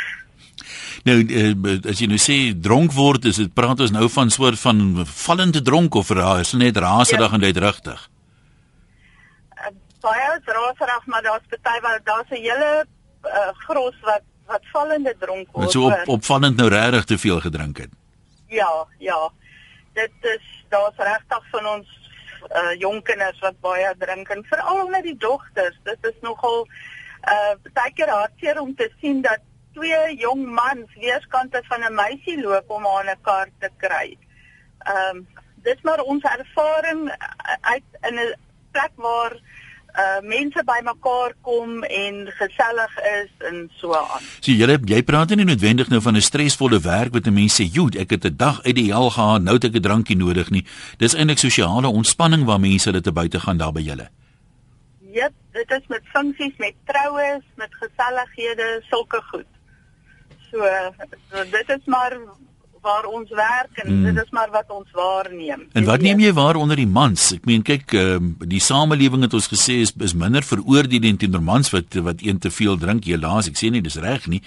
Nou 1.07 1.17
uh, 1.23 1.75
as 1.89 2.01
jy 2.01 2.07
nou 2.11 2.19
sê 2.21 2.37
dronk 2.67 2.93
word, 2.93 3.25
is 3.29 3.39
dit 3.41 3.53
praat 3.53 3.79
ons 3.85 3.93
nou 3.95 4.07
van 4.11 4.31
soort 4.33 4.59
van 4.59 5.05
vallende 5.05 5.61
dronk 5.61 5.95
of 5.95 6.09
raas, 6.09 6.53
net 6.53 6.77
raserig 6.77 7.31
ja. 7.31 7.37
en 7.37 7.45
uitrigtig. 7.45 8.07
Uh, 9.57 9.71
baie 10.03 10.31
raserig, 10.45 11.05
maar 11.05 11.23
daar's 11.23 11.47
party 11.53 11.77
wat 11.85 12.05
daar's 12.05 12.29
'n 12.31 12.43
hele 12.43 12.85
uh, 13.25 13.51
gros 13.67 13.95
wat 14.01 14.25
wat 14.49 14.65
vallende 14.73 15.15
dronk 15.19 15.47
word. 15.51 15.63
Wat 15.65 15.71
so 15.71 15.85
op 15.85 16.07
opvallend 16.17 16.57
nou 16.57 16.69
regtig 16.69 17.03
te 17.05 17.17
veel 17.17 17.39
gedrink 17.39 17.77
het. 17.77 17.91
Ja, 18.47 18.87
ja. 18.97 19.29
Dit 19.93 20.11
is 20.21 20.45
daar's 20.69 20.97
regtig 20.97 21.43
van 21.51 21.65
ons 21.65 21.87
uh, 22.49 22.73
jong 22.79 23.03
kinders 23.03 23.39
wat 23.39 23.59
baie 23.61 23.93
drink 23.97 24.29
en 24.33 24.45
veral 24.49 24.87
met 24.87 25.03
die 25.03 25.17
dogters. 25.17 25.77
Dit 25.83 25.97
is 26.01 26.17
nogal 26.21 26.65
uh 27.27 27.53
baie 27.73 27.93
keer 27.93 28.09
hartseer 28.09 28.61
om 28.61 28.75
te 28.75 28.91
sien 29.01 29.21
dat 29.21 29.39
twee 29.73 30.15
jong 30.17 30.45
mans 30.45 30.95
weerskante 30.95 31.61
van 31.67 31.83
'n 31.83 31.93
meisie 31.93 32.41
loop 32.41 32.69
om 32.69 32.85
haar 32.85 33.05
'n 33.05 33.21
kaart 33.21 33.55
te 33.59 33.69
kry. 33.77 34.17
Ehm 34.79 35.17
um, 35.17 35.27
dis 35.63 35.81
maar 35.81 35.99
ons 35.99 36.23
ervaring 36.23 37.11
uit 37.61 37.83
in 38.01 38.15
'n 38.15 38.35
plek 38.71 38.91
waar 38.95 39.33
uh 39.97 40.21
mense 40.21 40.61
bymekaar 40.63 41.33
kom 41.41 41.83
en 41.83 42.27
gesellig 42.37 42.93
is 43.21 43.31
en 43.49 43.69
so 43.75 43.93
aan. 43.93 44.21
Sien 44.39 44.55
julle 44.55 44.77
jy 44.85 45.01
praat 45.03 45.33
nie 45.35 45.45
noodwendig 45.45 45.89
nou 45.89 46.01
van 46.01 46.15
'n 46.15 46.21
stresvolle 46.21 46.79
werk 46.79 47.13
wat 47.13 47.27
'n 47.27 47.33
mens 47.33 47.61
sê, 47.61 47.65
"Joe, 47.71 47.89
ek 47.97 48.09
het 48.09 48.25
'n 48.25 48.37
dag 48.37 48.63
uit 48.63 48.75
die 48.75 48.91
hel 48.93 49.09
gehad, 49.09 49.41
nou 49.41 49.55
het 49.55 49.63
ek 49.63 49.75
'n 49.75 49.81
drankie 49.81 50.17
nodig 50.17 50.49
nie." 50.49 50.65
Dis 50.97 51.13
eintlik 51.13 51.37
sosiale 51.37 51.87
ontspanning 51.87 52.45
waar 52.45 52.59
mense 52.59 52.89
hulle 52.89 53.01
te 53.01 53.11
buite 53.11 53.39
gaan 53.39 53.57
daar 53.57 53.71
by 53.71 53.81
julle. 53.81 54.09
Dit 55.51 55.71
is 55.71 55.87
met 55.87 56.01
funksies, 56.13 56.53
met 56.57 56.75
troues, 56.85 57.45
met 57.57 57.73
gesellighede, 57.81 58.67
sulke 58.89 59.21
goed. 59.31 59.49
So, 60.51 60.67
so 61.31 61.43
dit 61.51 61.69
is 61.69 61.85
maar 61.85 62.17
waar 62.81 63.03
ons 63.05 63.29
werk 63.29 63.81
en 63.83 63.89
mm. 63.91 64.03
dit 64.03 64.23
is 64.23 64.29
maar 64.31 64.47
wat 64.51 64.69
ons 64.71 64.87
waarneem. 64.95 65.65
En 65.73 65.83
wat 65.83 66.01
neem 66.01 66.21
jy 66.23 66.31
waar 66.33 66.55
onder 66.55 66.79
die 66.79 66.87
mans? 66.87 67.25
Ek 67.35 67.43
meen 67.49 67.65
kyk, 67.65 67.91
uh, 67.97 68.15
die 68.47 68.61
samelewing 68.63 69.25
het 69.27 69.35
ons 69.35 69.49
gesê 69.51 69.81
is 69.83 69.91
is 69.99 70.15
minder 70.15 70.45
veroordelend 70.45 71.19
teenoor 71.19 71.43
mans 71.43 71.73
wat 71.75 71.99
wat 72.05 72.23
een 72.23 72.39
te 72.39 72.53
veel 72.53 72.79
drink. 72.79 73.09
Helaas, 73.09 73.51
ek 73.51 73.59
sê 73.59 73.73
nie 73.73 73.83
dis 73.83 73.99
reg 73.99 74.29
nie, 74.31 74.41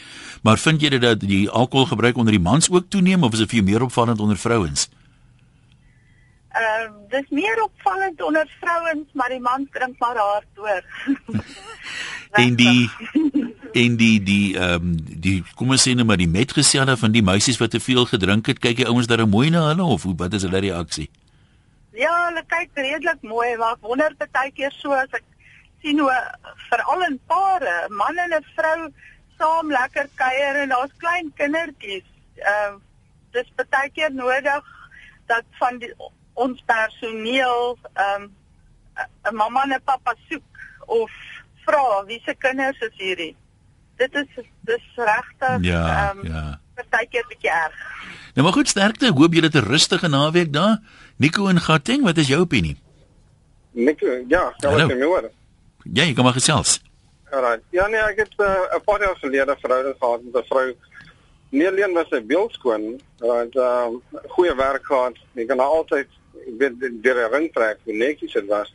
maar 0.47 0.63
vind 0.63 0.81
jy 0.83 0.97
dat 1.03 1.21
die 1.21 1.45
alkoholgebruik 1.51 2.17
onder 2.17 2.33
die 2.33 2.43
mans 2.43 2.73
ook 2.73 2.89
toeneem 2.89 3.29
of 3.29 3.37
is 3.37 3.45
dit 3.45 3.59
vir 3.59 3.69
meer 3.69 3.89
opvallend 3.91 4.21
onder 4.21 4.41
vrouens? 4.41 4.89
Ehm 4.89 5.02
uh, 6.61 6.91
dis 7.09 7.29
meer 7.31 7.63
opvallend 7.63 8.23
onder 8.23 8.57
vrouens, 8.61 9.09
maar 9.13 9.29
die 9.29 9.41
mans 9.41 9.69
drink 9.71 9.99
maar 9.99 10.17
hard 10.17 10.47
hoor. 10.55 10.85
en 12.45 12.57
die 12.57 12.91
en 13.83 13.97
die 13.97 14.23
die 14.23 14.59
ehm 14.59 14.75
um, 14.75 14.95
die 15.25 15.43
kom 15.57 15.73
ons 15.73 15.85
sê 15.89 15.95
net 15.97 16.07
maar 16.07 16.21
die 16.21 16.29
metgeselle 16.29 16.97
van 16.97 17.13
die 17.13 17.25
meisies 17.25 17.61
wat 17.61 17.73
te 17.73 17.81
veel 17.81 18.05
gedrink 18.09 18.47
het, 18.47 18.61
kyk 18.61 18.81
die 18.83 18.89
ouens 18.89 19.09
daar 19.11 19.27
mooi 19.29 19.51
na 19.51 19.67
hulle 19.71 19.85
of 19.97 20.05
wat 20.05 20.37
is 20.39 20.47
hulle 20.49 20.65
reaksie? 20.65 21.09
Ja, 21.97 22.13
hulle 22.29 22.45
kyk 22.49 22.71
redelik 22.75 23.23
mooi, 23.23 23.57
maar 23.57 23.77
ek 23.77 23.89
wonder 23.89 24.17
baie 24.23 24.53
keer 24.57 24.73
so 24.77 24.97
as 24.97 25.13
ek 25.13 25.25
sien 25.83 25.99
hoe 26.01 26.13
veral 26.69 27.05
in 27.09 27.19
pare, 27.27 27.77
man 27.91 28.19
en 28.19 28.37
'n 28.39 28.45
vrou 28.57 28.93
saam 29.39 29.71
lekker 29.71 30.09
kuier 30.15 30.63
en 30.63 30.69
daar's 30.69 30.97
klein 30.99 31.33
kindertjies. 31.37 32.09
Ehm 32.37 32.77
uh, 32.77 32.81
dis 33.33 33.49
baie 33.57 33.91
keer 33.91 34.13
nodig 34.13 34.65
dat 35.27 35.45
van 35.59 35.79
die 35.79 35.93
ons 36.35 36.63
personeel 36.67 37.79
ehm 37.93 38.23
um, 38.23 38.31
'n 39.31 39.35
mamma 39.35 39.63
en 39.63 39.75
'n 39.75 39.83
pappa 39.85 40.15
soek 40.29 40.43
of 40.87 41.11
vra 41.65 42.05
wie 42.07 42.21
se 42.25 42.35
kinders 42.35 42.81
is 42.81 42.97
hierdie. 42.97 43.37
Dit 43.97 44.15
is 44.15 44.45
dis 44.61 44.87
regtig 44.97 45.49
ehm 45.49 45.65
ja, 45.65 46.11
um, 46.11 46.27
ja. 46.27 46.61
partykeer 46.75 47.25
bietjie 47.29 47.51
erg. 47.51 47.77
Nou 48.35 48.47
maar 48.47 48.53
goed, 48.53 48.69
sterkte. 48.69 49.13
Hoop 49.13 49.33
julle 49.33 49.47
het 49.47 49.55
'n 49.55 49.69
rustige 49.69 50.09
naweek 50.09 50.53
daar. 50.53 50.79
Nico 51.17 51.47
en 51.47 51.61
Gauteng, 51.61 52.03
wat 52.03 52.17
is 52.17 52.29
jou 52.29 52.41
opinie? 52.41 52.77
Nico, 53.71 54.25
ja, 54.29 54.55
kan 54.59 54.73
Hallo. 54.73 54.89
ek 54.89 54.99
jou 54.99 55.05
hoor? 55.05 55.31
Ja, 55.83 56.05
jy 56.05 56.15
kom 56.15 56.25
maar 56.25 56.33
gesels. 56.33 56.81
Alright. 57.31 57.63
Ja 57.71 57.87
nee, 57.87 58.01
ek 58.01 58.17
het 58.17 58.35
uh, 58.37 58.77
'n 58.77 58.85
paar 58.85 59.01
jaar 59.01 59.17
gelede 59.17 59.57
verhouding 59.61 59.97
gehad 59.99 60.23
met 60.23 60.43
'n 60.43 60.47
vrou. 60.47 60.77
Nie 61.51 61.69
alleen 61.69 61.93
was 61.93 62.09
sy 62.09 62.21
beeldskoon, 62.27 63.01
want 63.19 63.57
ehm 63.57 64.01
um, 64.13 64.21
goeie 64.29 64.55
werk 64.55 64.85
gehad. 64.87 65.17
Jy 65.33 65.47
kan 65.47 65.59
haar 65.59 65.69
altyd 65.69 66.09
weet 66.59 66.81
deur 67.03 67.19
'n 67.29 67.33
ring 67.33 67.53
trek 67.53 67.79
hoe 67.85 67.95
netjies 67.95 68.33
dit 68.33 68.47
was. 68.47 68.75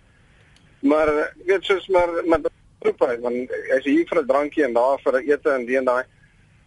Maar 0.79 1.07
eh, 1.07 1.21
ek 1.21 1.45
weet 1.45 1.63
soos 1.63 1.87
maar 1.87 2.09
met 2.25 2.49
roep 2.79 2.99
hy, 2.99 3.15
want 3.19 3.51
as 3.77 3.83
jy 3.83 4.05
vir 4.05 4.21
'n 4.21 4.27
drankie 4.27 4.63
en 4.63 4.73
daar 4.73 4.99
vir 5.03 5.21
'n 5.21 5.29
ete 5.29 5.49
en 5.49 5.65
die 5.65 5.77
en 5.77 5.85
daai. 5.85 6.03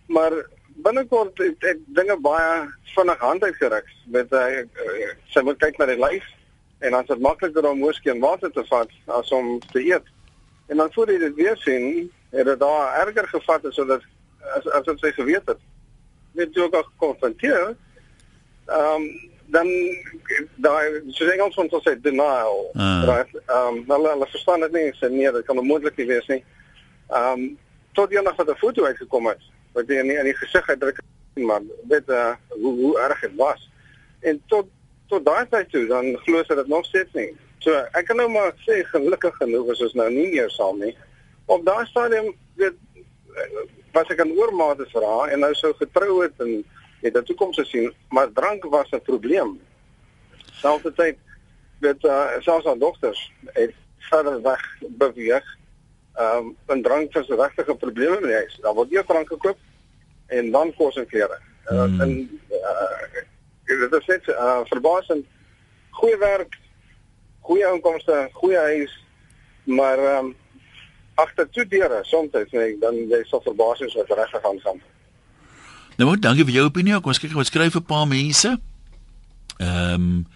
Maar 0.07 0.33
binnekort 0.83 1.39
het, 1.39 1.57
het 1.59 1.79
dinge 1.87 2.17
baie 2.17 2.69
vinnig 2.95 3.19
hand 3.19 3.43
uitgeruk 3.43 3.89
met 4.07 4.31
hy 4.31 4.65
uh, 4.65 5.11
sy 5.29 5.43
moet 5.43 5.59
kyk 5.59 5.79
na 5.79 5.87
die 5.87 5.99
lyf 6.01 6.25
en 6.81 6.91
dan 6.91 7.03
is 7.03 7.09
dit 7.13 7.21
makliker 7.21 7.69
om 7.69 7.83
hoeskie 7.83 8.11
en 8.11 8.21
water 8.21 8.51
te 8.51 8.65
vat 8.65 8.91
as 9.07 9.31
om 9.31 9.59
te 9.73 9.85
eet. 9.85 10.07
En 10.69 10.77
dan 10.77 10.93
voor 10.93 11.11
jy 11.13 11.19
dit 11.19 11.35
weer 11.35 11.57
sien, 11.57 12.11
het 12.31 12.47
dit 12.47 12.61
daar 12.61 13.07
erger 13.07 13.29
gevat 13.29 13.65
as 13.67 13.75
sodat 13.75 14.03
as 14.57 14.67
as 14.67 14.87
wat 14.87 15.03
sy 15.03 15.11
geweet 15.13 15.47
het. 15.47 15.61
Net 16.33 16.55
jy 16.55 16.63
ook 16.63 16.75
al 16.75 16.87
gekonfronteer. 16.93 17.75
Ehm 18.67 18.95
um, 18.95 19.30
dan 19.51 19.69
daai 20.57 21.03
soos 21.11 21.33
Engels 21.33 21.55
van 21.55 21.71
sê 21.85 21.97
denial. 22.01 22.71
Ah. 22.75 23.03
Right? 23.09 23.33
Ehm 23.47 23.81
um, 23.81 23.85
hulle 23.89 24.15
hulle 24.15 24.29
verstaan 24.35 24.67
dit 24.67 24.73
nie, 24.73 24.89
sê 24.99 25.11
nee, 25.11 25.33
dit 25.33 25.47
kan 25.47 25.59
onmoontlik 25.59 25.97
nie 25.97 26.07
wees 26.07 26.27
nie. 26.27 26.43
Ehm 27.09 27.33
um, 27.33 27.59
tot 27.99 28.13
eendag 28.15 28.37
wat 28.37 28.51
'n 28.51 28.63
foto 28.63 28.85
uitgekom 28.85 29.27
het 29.27 29.43
wat 29.73 29.89
jy 29.89 30.03
nie 30.03 30.19
in 30.19 30.29
die 30.31 30.37
gesig 30.37 30.69
uitdruk 30.69 31.01
maar 31.35 31.63
weet 31.89 32.09
uh, 32.09 32.35
hoe 32.49 32.75
hoe 32.81 32.99
erg 33.01 33.21
dit 33.21 33.37
was. 33.37 33.71
En 34.21 34.43
tot 34.47 34.67
tot 35.09 35.25
daai 35.25 35.47
tyd 35.51 35.71
toe 35.71 35.87
dan 35.87 36.17
glo 36.25 36.43
sy 36.47 36.55
dit 36.55 36.69
nog 36.69 36.85
steeds 36.87 37.13
nie. 37.13 37.31
So 37.59 37.75
ek 37.99 38.07
kan 38.09 38.17
nou 38.17 38.29
maar 38.31 38.53
sê 38.67 38.83
gelukkig 38.93 39.37
genoeg 39.37 39.73
is 39.75 39.83
ons 39.89 39.97
nou 39.99 40.11
nie 40.11 40.29
meer 40.31 40.51
saam 40.51 40.79
nie. 40.79 40.95
Op 41.47 41.65
daai 41.67 41.87
stadium 41.87 42.31
weet 42.61 42.77
eh, 43.35 43.65
was 43.93 44.11
ek 44.13 44.23
aan 44.23 44.37
oormate 44.39 44.87
vir 44.93 45.07
haar 45.07 45.35
en 45.35 45.43
nou 45.45 45.55
sou 45.59 45.73
getrou 45.81 46.23
het 46.23 46.45
en 46.45 46.61
het 47.01 47.17
'n 47.17 47.23
toekoms 47.23 47.57
gesien, 47.57 47.93
maar 48.09 48.33
drank 48.33 48.65
was 48.65 48.91
'n 48.91 49.01
probleem. 49.01 49.61
Selfs 50.53 50.85
tyd 50.95 51.17
weet 51.79 52.05
uh, 52.05 52.27
selfs 52.39 52.65
haar 52.65 52.79
dogters 52.79 53.33
het 53.45 53.75
verder 53.99 54.43
weg 54.43 54.63
beweeg. 54.81 55.59
Ehm 56.15 56.37
um, 56.37 56.57
en 56.67 56.83
drank 56.83 57.13
was 57.13 57.29
'n 57.29 57.41
regtige 57.41 57.75
probleem 57.75 58.15
in 58.15 58.23
die 58.23 58.35
huis. 58.35 58.59
Daar 58.61 58.75
word 58.75 58.91
nie 58.91 59.05
drank 59.05 59.29
gekoop 59.29 59.59
en 60.27 60.51
dan 60.51 60.75
kos 60.75 60.97
en 60.97 61.07
klere. 61.07 61.39
Uh, 61.67 61.83
Hmm. 61.83 62.01
En 62.01 62.41
uh, 62.51 63.79
dit 63.81 63.93
is 63.93 64.07
net 64.07 64.29
uh, 64.29 64.61
verbasend 64.65 65.27
goeie 65.91 66.19
werk, 66.19 66.59
goeie 67.41 67.67
inkomste, 67.75 68.29
goeie 68.33 68.59
huis, 68.59 69.05
maar 69.65 69.99
ehm 69.99 70.31
um, 70.31 70.37
agter 71.21 71.51
toe 71.51 71.67
deure 71.69 71.99
soms 72.09 72.33
nee, 72.51 72.77
dan 72.81 72.97
jy 73.11 73.19
sal 73.29 73.43
verbaas 73.45 73.83
wees 73.85 73.95
wat 73.99 74.13
regtig 74.17 74.45
aangaan. 74.49 74.79
Nou 75.97 76.11
goed, 76.11 76.23
dankie 76.23 76.45
vir 76.45 76.55
jou 76.55 76.67
opinie. 76.69 77.01
Kom 77.01 77.13
ons 77.13 77.19
kyk 77.19 77.33
wat 77.33 77.47
skryf 77.47 77.77
'n 77.77 77.85
paar 77.85 78.07
mense. 78.07 78.59
Ehm 79.59 79.95
um, 79.95 80.27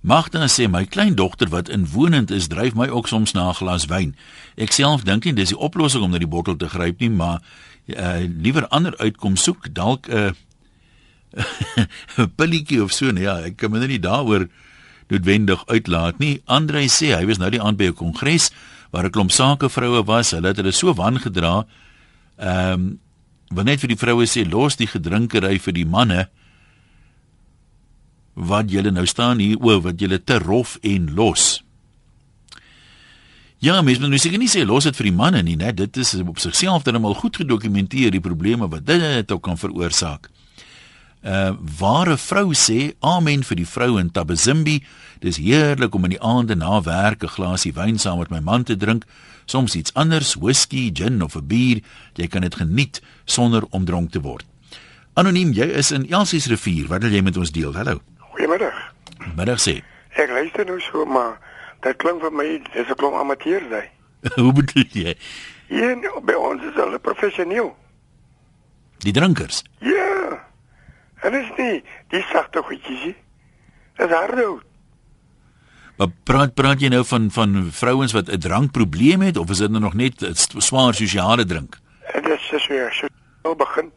Magda 0.00 0.46
sê 0.48 0.64
my 0.68 0.86
kleindogter 0.88 1.50
wat 1.52 1.68
inwonend 1.68 2.30
is, 2.30 2.48
dryf 2.48 2.74
my 2.74 2.88
ook 2.88 3.08
soms 3.08 3.32
na 3.32 3.50
'n 3.50 3.54
glas 3.54 3.84
wyn. 3.86 4.16
Ek 4.56 4.72
self 4.72 5.04
dink 5.04 5.24
nie 5.24 5.32
dis 5.32 5.48
die 5.48 5.58
oplossing 5.58 6.02
om 6.02 6.10
na 6.10 6.18
die 6.18 6.26
bottel 6.26 6.56
te 6.56 6.68
gryp 6.68 7.00
nie, 7.00 7.10
maar 7.10 7.42
uh, 7.86 8.24
liewer 8.24 8.68
ander 8.68 8.96
uitkom 8.98 9.36
soek, 9.36 9.74
dalk 9.74 10.08
'n 10.08 10.34
uh, 12.16 12.26
pilletjie 12.36 12.82
of 12.82 12.92
so, 12.92 13.10
nee, 13.10 13.22
ja, 13.22 13.38
ek 13.44 13.56
kan 13.56 13.70
my 13.70 13.86
nie 13.86 14.00
daaroor 14.00 14.48
noodwendig 15.10 15.66
uitlaat 15.66 16.18
nie. 16.18 16.40
Andre 16.46 16.86
sê 16.88 17.12
hy 17.14 17.26
was 17.26 17.38
nou 17.38 17.50
die 17.50 17.60
aand 17.60 17.76
by 17.76 17.90
'n 17.90 17.94
kongres 17.94 18.50
waar 18.90 19.04
'n 19.04 19.10
klomp 19.10 19.30
sakevroue 19.30 20.04
was. 20.04 20.30
Hulle 20.30 20.48
het 20.48 20.56
hulle 20.56 20.72
so 20.72 20.94
wangedra. 20.94 21.66
Ehm 22.38 22.72
um, 22.72 22.98
wat 23.50 23.66
net 23.66 23.82
vir 23.82 23.94
die 23.94 23.98
vroue 23.98 24.26
sê 24.30 24.44
los 24.46 24.78
die 24.78 24.88
gedrinkery 24.90 25.58
vir 25.58 25.74
die 25.74 25.86
manne 25.88 26.28
wat 28.34 28.70
julle 28.70 28.92
nou 28.94 29.06
staan 29.10 29.42
hier 29.42 29.58
o 29.58 29.80
wat 29.82 30.00
julle 30.00 30.20
te 30.22 30.38
rof 30.38 30.76
en 30.86 31.10
los. 31.16 31.64
Ja, 33.60 33.82
mens 33.82 33.98
moet 34.00 34.14
nou 34.14 34.20
seker 34.22 34.40
nie 34.40 34.48
sê 34.48 34.62
los 34.64 34.86
dit 34.88 34.96
vir 34.96 35.10
die 35.10 35.16
manne 35.16 35.42
nie, 35.44 35.56
né? 35.58 35.74
Dit 35.76 35.98
is 36.00 36.14
op 36.22 36.38
sigself 36.40 36.86
dan 36.86 37.02
al 37.04 37.18
goed 37.18 37.36
gedokumenteer 37.42 38.14
die 38.14 38.22
probleme 38.24 38.70
wat 38.70 38.86
dit 38.86 39.32
ook 39.32 39.42
kan 39.44 39.58
veroorsaak. 39.60 40.30
Uh 41.20 41.52
ware 41.78 42.16
vrou 42.16 42.54
sê 42.56 42.94
amen 43.04 43.42
vir 43.44 43.56
die 43.60 43.66
vrou 43.68 43.98
in 44.00 44.08
Tabazimbi. 44.10 44.78
Dis 45.20 45.36
heerlik 45.36 45.94
om 45.94 46.04
in 46.08 46.14
die 46.14 46.22
aande 46.24 46.56
na 46.56 46.80
werk 46.80 47.22
'n 47.22 47.28
glasie 47.28 47.72
wyn 47.72 47.98
saam 47.98 48.18
met 48.18 48.30
my 48.30 48.40
man 48.40 48.64
te 48.64 48.76
drink, 48.76 49.04
soms 49.44 49.74
iets 49.74 49.94
anders, 49.94 50.34
whisky, 50.34 50.90
gin 50.94 51.22
of 51.22 51.36
'n 51.36 51.46
bier. 51.46 51.82
Jy 52.14 52.26
kan 52.26 52.40
dit 52.40 52.54
geniet 52.54 53.02
sonder 53.24 53.64
om 53.70 53.84
dronk 53.84 54.10
te 54.10 54.20
word. 54.20 54.46
Anoniem, 55.14 55.52
jy 55.52 55.66
is 55.66 55.90
in 55.90 56.08
Elsies 56.08 56.46
rivier. 56.46 56.86
Wat 56.88 57.02
wil 57.02 57.12
jy 57.12 57.20
met 57.20 57.36
ons 57.36 57.50
deel? 57.50 57.74
Hallo. 57.74 58.00
Goeiemiddag. 58.18 58.92
Middag 59.36 59.60
sê. 59.60 59.82
Ek 60.16 60.30
luister 60.30 60.64
nou 60.64 60.80
so, 60.80 61.04
maar 61.04 61.38
dit 61.82 61.96
klink 61.96 62.20
vir 62.20 62.32
my 62.32 62.62
dis 62.72 62.88
'n 62.88 62.94
klomp 62.94 63.14
amateurs 63.14 63.68
hy. 63.68 63.84
Hoe 64.42 64.52
bedoel 64.52 64.88
jy? 64.92 65.16
Nou, 65.68 66.20
by 66.24 66.32
ons 66.32 66.62
is 66.62 66.74
hulle 66.74 66.98
professioneel. 66.98 67.76
Die 68.98 69.12
drinkers. 69.12 69.62
Ja. 69.78 70.49
En 71.22 71.34
is 71.34 71.50
nie 71.56 71.84
die 72.08 72.22
sagte 72.32 72.62
goedjies 72.62 73.04
nie. 73.04 73.16
Dis 73.96 74.10
harde. 74.10 74.42
hout. 74.44 74.66
Maar 76.00 76.08
praat 76.24 76.54
praat 76.56 76.80
jy 76.80 76.88
nou 76.88 77.02
van 77.04 77.28
van 77.30 77.68
vrouens 77.76 78.12
wat 78.16 78.30
'n 78.32 78.38
drankprobleem 78.40 79.20
het 79.20 79.36
of 79.36 79.50
is 79.50 79.58
dit 79.58 79.70
nou 79.70 79.82
nog 79.82 79.94
net 79.94 80.14
swaar 80.56 80.94
sosiale 80.94 81.44
drink? 81.44 81.76
En 82.14 82.22
dit 82.22 82.40
is 82.52 82.66
ja, 82.66 82.90
so 82.90 83.06
al 83.42 83.56
begin. 83.56 83.92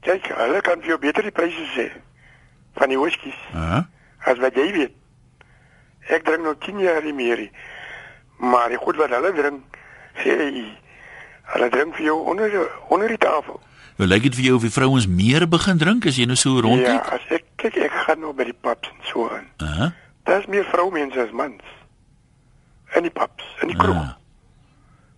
Kyk, 0.00 0.26
hulle 0.26 0.60
kan 0.60 0.80
vir 0.80 0.88
jou 0.88 0.98
beter 0.98 1.22
die 1.22 1.30
pryse 1.30 1.66
sê 1.74 1.90
van 2.74 2.88
die 2.88 2.98
whiskies 2.98 3.38
Hæ? 3.52 3.86
as 4.18 4.38
wat 4.38 4.54
jy 4.54 4.72
weet. 4.72 4.92
Ek 6.08 6.24
drink 6.24 6.42
nou 6.42 6.54
10 6.58 6.78
jaar 6.78 7.02
nie 7.04 7.12
meer 7.12 7.36
nie. 7.36 7.50
Maar 8.38 8.68
die 8.68 8.78
goed 8.78 8.96
wat 8.96 9.10
hulle 9.10 9.32
drink, 9.32 9.76
sê 10.22 10.36
hulle 11.42 11.68
drink 11.70 11.94
vir 11.96 12.04
jou 12.04 12.20
onder 12.26 12.50
die, 12.50 12.66
onder 12.88 13.08
die 13.08 13.18
tafel. 13.18 13.60
Nou 13.96 14.08
lyk 14.08 14.22
dit 14.22 14.34
vir 14.34 14.44
jou 14.44 14.54
of 14.56 14.62
die 14.62 14.70
vrouens 14.70 15.06
meer 15.06 15.48
begin 15.48 15.78
drink 15.78 16.06
as 16.06 16.16
jy 16.16 16.24
nou 16.26 16.36
so 16.36 16.54
Ja, 16.56 16.60
rondkyk? 16.60 17.12
as 17.12 17.20
ek 17.30 17.44
kyk 17.56 17.76
ek 17.76 17.92
gaan 18.06 18.20
nou 18.20 18.32
by 18.32 18.44
die 18.44 18.56
pubs 18.60 18.88
en 18.88 19.04
so 19.04 19.28
aan. 19.28 19.46
Hæ? 19.58 19.92
Daar's 20.24 20.46
meer 20.46 20.64
vroumense 20.64 21.20
as 21.20 21.30
mans. 21.30 21.62
In 22.94 23.02
die 23.02 23.10
pubs, 23.10 23.44
in 23.62 23.68
die 23.68 23.76
kroeg. 23.76 23.96
Ah. 23.96 24.16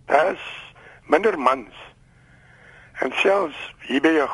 Daar's 0.05 0.43
minder 1.07 1.37
mans. 1.39 1.73
En 3.01 3.11
selfs 3.21 3.73
hier 3.87 4.01
by 4.01 4.07
'n 4.07 4.29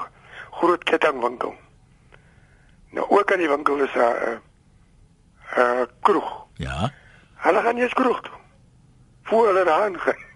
groot 0.51 0.83
kettingwinkel. 0.83 1.55
Nou 2.91 3.05
ook 3.09 3.31
aan 3.31 3.39
die 3.39 3.49
winkel 3.49 3.77
is 3.83 3.93
daar 3.93 4.39
'n 5.55 5.61
'n 5.61 5.87
kroeg. 6.01 6.45
Ja. 6.55 6.91
Hulle 7.35 7.61
gaan 7.61 7.73
nie 7.75 7.83
eens 7.83 7.93
kroeg 7.93 8.21
toe. 8.21 8.33
Voor 9.23 9.47
hulle 9.47 9.63
daarin 9.65 9.99
gaan. 9.99 10.29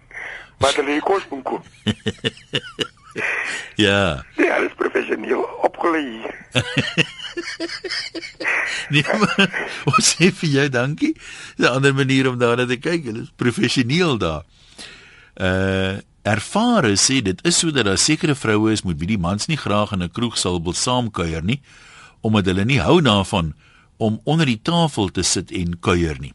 Maar 0.58 0.74
hulle 0.74 0.92
die 0.96 1.00
kos 1.00 1.26
moet 1.30 1.44
koop. 1.44 1.64
Ja. 3.76 4.24
Nee, 4.36 4.50
hulle 4.52 4.66
is 4.66 4.74
professioneel 4.76 5.40
opgelei. 5.64 6.20
Nee, 8.88 9.02
maar, 9.02 9.50
ons 9.90 10.10
sê 10.14 10.28
vir 10.32 10.50
jou 10.50 10.66
dankie. 10.72 11.12
Dis 11.56 11.66
'n 11.66 11.72
ander 11.72 11.94
manier 11.94 12.28
om 12.30 12.38
daarna 12.38 12.66
te 12.66 12.76
kyk. 12.76 13.04
Hulle 13.04 13.22
is 13.24 13.32
professioneel 13.36 14.18
daar. 14.18 14.44
Uh 15.36 15.98
ervare 16.26 16.96
sê 16.98 17.20
dit 17.22 17.38
is 17.46 17.58
sodat 17.58 17.84
daar 17.86 17.98
sekere 17.98 18.34
vroue 18.34 18.72
is 18.72 18.82
met 18.82 18.98
wie 18.98 19.06
die 19.06 19.18
mans 19.18 19.46
nie 19.46 19.56
graag 19.56 19.92
in 19.92 20.02
'n 20.02 20.10
kroeg 20.10 20.38
sal 20.38 20.62
wil 20.62 20.74
saamkuier 20.74 21.44
nie 21.44 21.60
omdat 22.20 22.46
hulle 22.46 22.64
nie 22.64 22.80
hou 22.80 23.00
daarvan 23.00 23.54
om 23.96 24.20
onder 24.24 24.46
die 24.46 24.60
tafel 24.62 25.08
te 25.08 25.22
sit 25.22 25.52
en 25.52 25.78
kuier 25.78 26.18
nie. 26.18 26.34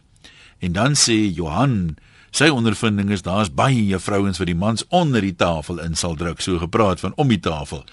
En 0.61 0.71
dan 0.77 0.93
sê 0.95 1.17
Johan, 1.33 1.97
sy 2.31 2.47
ondervinding 2.53 3.09
is 3.11 3.21
daar's 3.25 3.49
baie 3.53 3.97
vrouens 3.99 4.37
wat 4.37 4.47
die 4.47 4.55
mans 4.55 4.85
onder 4.89 5.21
die 5.21 5.35
tafel 5.35 5.79
in 5.81 5.95
sal 5.95 6.15
druk, 6.15 6.41
so 6.41 6.57
gepraat 6.61 6.99
van 7.01 7.13
om 7.17 7.27
die 7.27 7.39
tafel. 7.41 7.83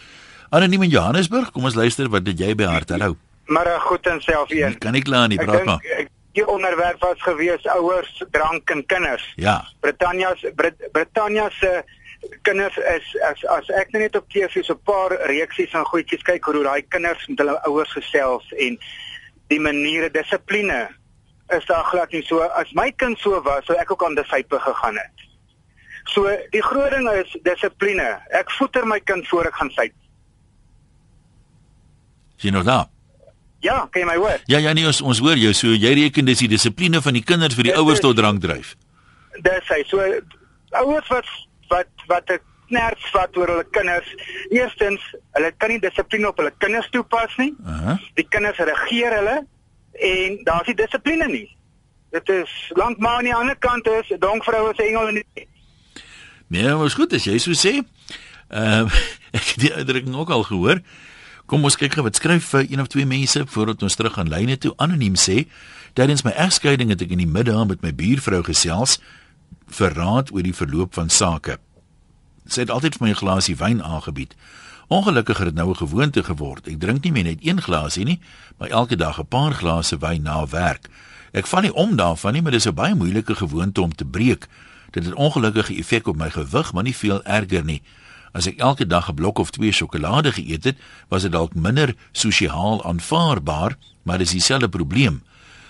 Anoniem 0.50 0.82
in 0.86 0.90
Johannesburg, 0.92 1.50
kom 1.52 1.64
ons 1.68 1.74
luister 1.76 2.08
wat 2.12 2.26
het 2.28 2.38
jy 2.38 2.54
by 2.54 2.64
hart. 2.68 2.90
Hallo. 2.94 3.16
Maar 3.48 3.66
uh, 3.66 3.80
goed 3.80 4.06
en 4.06 4.20
self 4.20 4.50
een. 4.52 4.78
Kan 4.78 4.94
ek 4.94 5.04
klaar 5.08 5.28
nie, 5.28 5.38
praat 5.40 5.64
maar. 5.64 5.80
ek- 5.98 6.12
die 6.38 6.44
onderwerp 6.46 7.00
was 7.02 7.18
gewees 7.24 7.64
ouers, 7.66 8.22
drank 8.30 8.70
en 8.70 8.84
kinders. 8.86 9.24
Ja. 9.36 9.64
Britannia 9.80 10.34
se 10.36 10.52
Brit, 10.54 10.76
Britannia 10.92 11.48
se 11.58 11.82
kinders 12.46 12.76
is 12.76 13.08
as 13.30 13.42
as 13.56 13.68
ek 13.80 13.90
nou 13.92 14.02
net 14.02 14.14
op 14.16 14.28
TV 14.30 14.62
so 14.62 14.74
'n 14.74 14.80
paar 14.84 15.16
reaksies 15.26 15.72
en 15.74 15.84
goedjies 15.84 16.22
kyk 16.22 16.44
hoe 16.44 16.62
daai 16.62 16.82
kinders 16.88 17.26
met 17.28 17.38
hulle 17.38 17.56
ouers 17.66 17.90
gesels 17.92 18.44
en 18.58 18.78
die 19.48 19.60
maniere 19.60 20.10
dissipline 20.10 20.88
is 21.56 21.64
daar 21.66 21.84
glad 21.84 22.12
nie 22.12 22.22
so 22.26 22.40
as 22.60 22.70
my 22.72 22.90
kind 22.96 23.18
so 23.18 23.40
was 23.42 23.64
sou 23.64 23.76
ek 23.78 23.90
ook 23.90 24.04
aan 24.04 24.14
dissipe 24.18 24.60
gegaan 24.60 24.96
het. 25.00 25.26
So 26.12 26.28
die 26.52 26.62
groot 26.64 26.90
ding 26.90 27.08
is 27.12 27.36
dissipline. 27.44 28.08
Ek 28.36 28.50
voeter 28.58 28.86
my 28.88 29.00
kind 29.00 29.26
voor 29.28 29.48
ek 29.50 29.56
gaan 29.60 29.72
syp. 29.76 29.94
Is 32.38 32.46
jy 32.48 32.54
nog 32.54 32.64
daar? 32.68 32.86
Ja, 33.64 33.80
kan 33.90 34.04
jy 34.04 34.06
my 34.06 34.16
hoor? 34.16 34.42
Ja 34.46 34.60
ja 34.62 34.72
nee 34.76 34.86
ons 34.86 35.00
ons 35.02 35.20
hoor 35.24 35.36
jou 35.40 35.52
so 35.56 35.74
jy 35.74 35.94
reken 36.04 36.28
dis 36.28 36.44
die 36.44 36.52
dissipline 36.52 37.02
van 37.02 37.16
die 37.16 37.24
kinders 37.24 37.56
vir 37.58 37.70
die 37.70 37.74
Dit 37.74 37.80
ouers 37.80 38.00
tot 38.04 38.16
drank 38.16 38.42
dryf. 38.44 38.76
Dis 39.42 39.72
hy. 39.72 39.82
So 39.90 40.04
ouers 40.84 41.10
wat 41.12 41.32
wat 41.72 42.06
wat 42.08 42.30
'n 42.30 42.40
knerts 42.68 43.10
vat 43.14 43.36
oor 43.36 43.48
hulle 43.48 43.66
kinders. 43.72 44.08
Eerstens, 44.54 45.00
hulle 45.36 45.52
kan 45.56 45.72
nie 45.72 45.80
dissipline 45.80 46.28
op 46.28 46.36
hulle 46.36 46.52
kinders 46.58 46.88
toepas 46.94 47.36
nie. 47.40 47.54
Aha. 47.64 47.98
Die 48.14 48.26
kinders 48.28 48.60
regeer 48.60 49.16
hulle 49.16 49.46
en 50.00 50.40
daar's 50.44 50.66
nie 50.66 50.74
dissipline 50.74 51.28
nie. 51.28 51.56
Dit 52.10 52.28
is 52.28 52.70
lank 52.74 52.98
maar 52.98 53.18
aan 53.20 53.28
die 53.28 53.34
ander 53.34 53.56
kant 53.56 53.86
is 53.86 54.10
'n 54.10 54.18
donk 54.18 54.44
vroue 54.44 54.72
se 54.74 54.82
engel 54.82 55.12
nie. 55.12 55.48
Nee, 56.46 56.74
maar 56.74 56.90
goed 56.90 57.12
as 57.12 57.24
jy 57.24 57.38
so 57.38 57.52
sê. 57.52 57.82
Ehm 58.48 58.88
ek 59.38 59.44
het 59.44 59.60
die 59.60 59.74
uitdrukking 59.74 60.14
ook 60.14 60.30
al 60.30 60.42
gehoor. 60.42 60.80
Kom 61.46 61.64
ons 61.64 61.76
kyk 61.76 61.94
gou 61.96 62.02
wat 62.04 62.16
skryf 62.16 62.44
vir 62.44 62.66
een 62.68 62.80
of 62.80 62.86
twee 62.86 63.06
mense 63.06 63.44
voordat 63.46 63.82
ons 63.82 63.94
terug 63.94 64.18
aan 64.18 64.28
lyne 64.28 64.58
toe 64.58 64.72
anoniem 64.76 65.16
sê. 65.16 65.46
Tydens 65.92 66.22
my 66.22 66.30
egskeiding 66.30 66.90
het 66.92 67.02
ek 67.02 67.10
in 67.10 67.22
die 67.24 67.26
middag 67.26 67.66
met 67.66 67.82
my 67.82 67.92
buurvrou 67.94 68.42
gesels 68.42 68.98
vir 69.68 69.92
raad 69.96 70.32
oor 70.32 70.42
die 70.42 70.56
verloop 70.56 70.94
van 70.94 71.08
sake. 71.08 71.58
Sy 72.48 72.64
het 72.64 72.70
altyd 72.70 72.96
vir 72.96 73.06
my 73.06 73.10
'n 73.12 73.20
glasie 73.20 73.56
wyn 73.56 73.82
aangebied. 73.82 74.34
Ongelukkig 74.88 75.36
het 75.36 75.46
dit 75.46 75.54
nou 75.54 75.70
'n 75.70 75.76
gewoonte 75.76 76.24
geword. 76.24 76.66
Ek 76.66 76.80
drink 76.80 77.02
nie 77.02 77.12
meer 77.12 77.24
net 77.24 77.38
een 77.46 77.62
glasie 77.62 78.04
nie, 78.04 78.20
maar 78.56 78.68
elke 78.68 78.96
dag 78.96 79.20
'n 79.20 79.26
paar 79.26 79.52
glase 79.52 79.98
wyn 79.98 80.22
na 80.22 80.46
werk. 80.46 80.88
Ek 81.32 81.46
val 81.46 81.60
nie 81.60 81.74
om 81.74 81.96
daarvan 81.96 82.32
nie, 82.32 82.42
maar 82.42 82.52
dis 82.52 82.66
'n 82.66 82.74
baie 82.74 82.94
moeilike 82.94 83.34
gewoonte 83.34 83.80
om 83.80 83.94
te 83.94 84.04
breek. 84.04 84.48
Dit 84.90 85.04
het 85.04 85.14
ongelukkige 85.14 85.76
effek 85.76 86.06
op 86.06 86.16
my 86.16 86.30
gewig, 86.30 86.72
maar 86.72 86.82
nie 86.82 86.96
veel 86.96 87.24
erger 87.24 87.64
nie. 87.64 87.82
As 88.32 88.46
ek 88.46 88.58
elke 88.58 88.86
dag 88.86 89.08
'n 89.08 89.14
blok 89.14 89.38
of 89.38 89.50
twee 89.50 89.72
sjokolade 89.72 90.32
geëet 90.32 90.64
het, 90.64 90.76
was 91.08 91.22
dit 91.22 91.32
dalk 91.32 91.54
minder 91.54 91.94
sosiaal 92.12 92.84
aanvaarbaar, 92.84 93.76
maar 94.02 94.18
dis 94.18 94.30
dieselfde 94.30 94.68
probleem. 94.68 95.22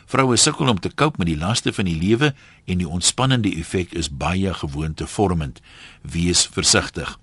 Vroue 0.07 0.37
sukkel 0.37 0.69
om 0.69 0.81
te 0.81 0.95
cope 0.95 1.19
met 1.19 1.27
die 1.27 1.39
laste 1.39 1.73
van 1.73 1.85
die 1.85 1.99
lewe 1.99 2.35
en 2.65 2.79
die 2.79 2.89
ontspannende 2.89 3.55
effek 3.55 3.93
is 3.93 4.17
baie 4.17 4.55
gewoontevormend. 4.55 5.61
Wees 6.03 6.49
versigtig. 6.53 7.19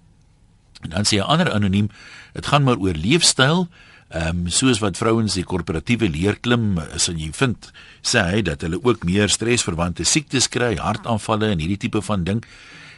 En 0.85 0.93
dan 0.93 1.05
sê 1.05 1.17
'n 1.17 1.27
ander 1.27 1.51
anoniem, 1.51 1.89
dit 2.33 2.45
gaan 2.45 2.63
maar 2.63 2.77
oor 2.77 2.93
leefstyl. 2.93 3.67
Ehm 4.09 4.45
um, 4.45 4.47
soos 4.47 4.79
wat 4.79 4.97
vrouens 4.97 5.33
die 5.33 5.43
korporatiewe 5.43 6.09
leer 6.09 6.37
klim, 6.39 6.77
is 6.93 7.07
en 7.09 7.17
jy 7.17 7.31
vind 7.33 7.71
sê 8.05 8.21
hy 8.21 8.41
dat 8.45 8.61
hulle 8.61 8.77
ook 8.83 9.03
meer 9.03 9.29
stresverwante 9.29 10.05
siektes 10.05 10.47
kry, 10.47 10.75
hartaanvalle 10.77 11.49
en 11.49 11.59
hierdie 11.59 11.81
tipe 11.87 12.01
van 12.01 12.23
ding. 12.23 12.43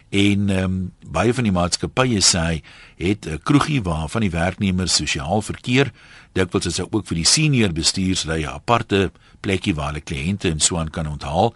En 0.10 0.50
ehm 0.50 0.64
um, 0.64 0.92
baie 1.08 1.34
van 1.34 1.44
die 1.44 1.56
maatskappye 1.56 2.20
sê 2.24 2.40
hy 2.40 2.62
het 2.98 3.28
'n 3.28 3.40
kroegie 3.44 3.82
waar 3.84 4.10
van 4.10 4.22
die 4.22 4.32
werknemers 4.32 4.96
sosiaal 4.96 5.42
verkeer. 5.42 5.92
Dikwels 6.34 6.66
is 6.66 6.76
dit 6.76 6.88
ook 6.92 7.08
vir 7.08 7.16
die 7.16 7.26
senior 7.26 7.72
bestuurslede 7.72 8.48
'n 8.48 8.54
aparte 8.54 9.12
plekkie 9.42 9.76
waar 9.76 9.94
hulle 9.94 10.04
kliënte 10.04 10.50
en 10.50 10.60
so 10.60 10.78
aan 10.78 10.90
kan 10.90 11.08
onthaal. 11.08 11.54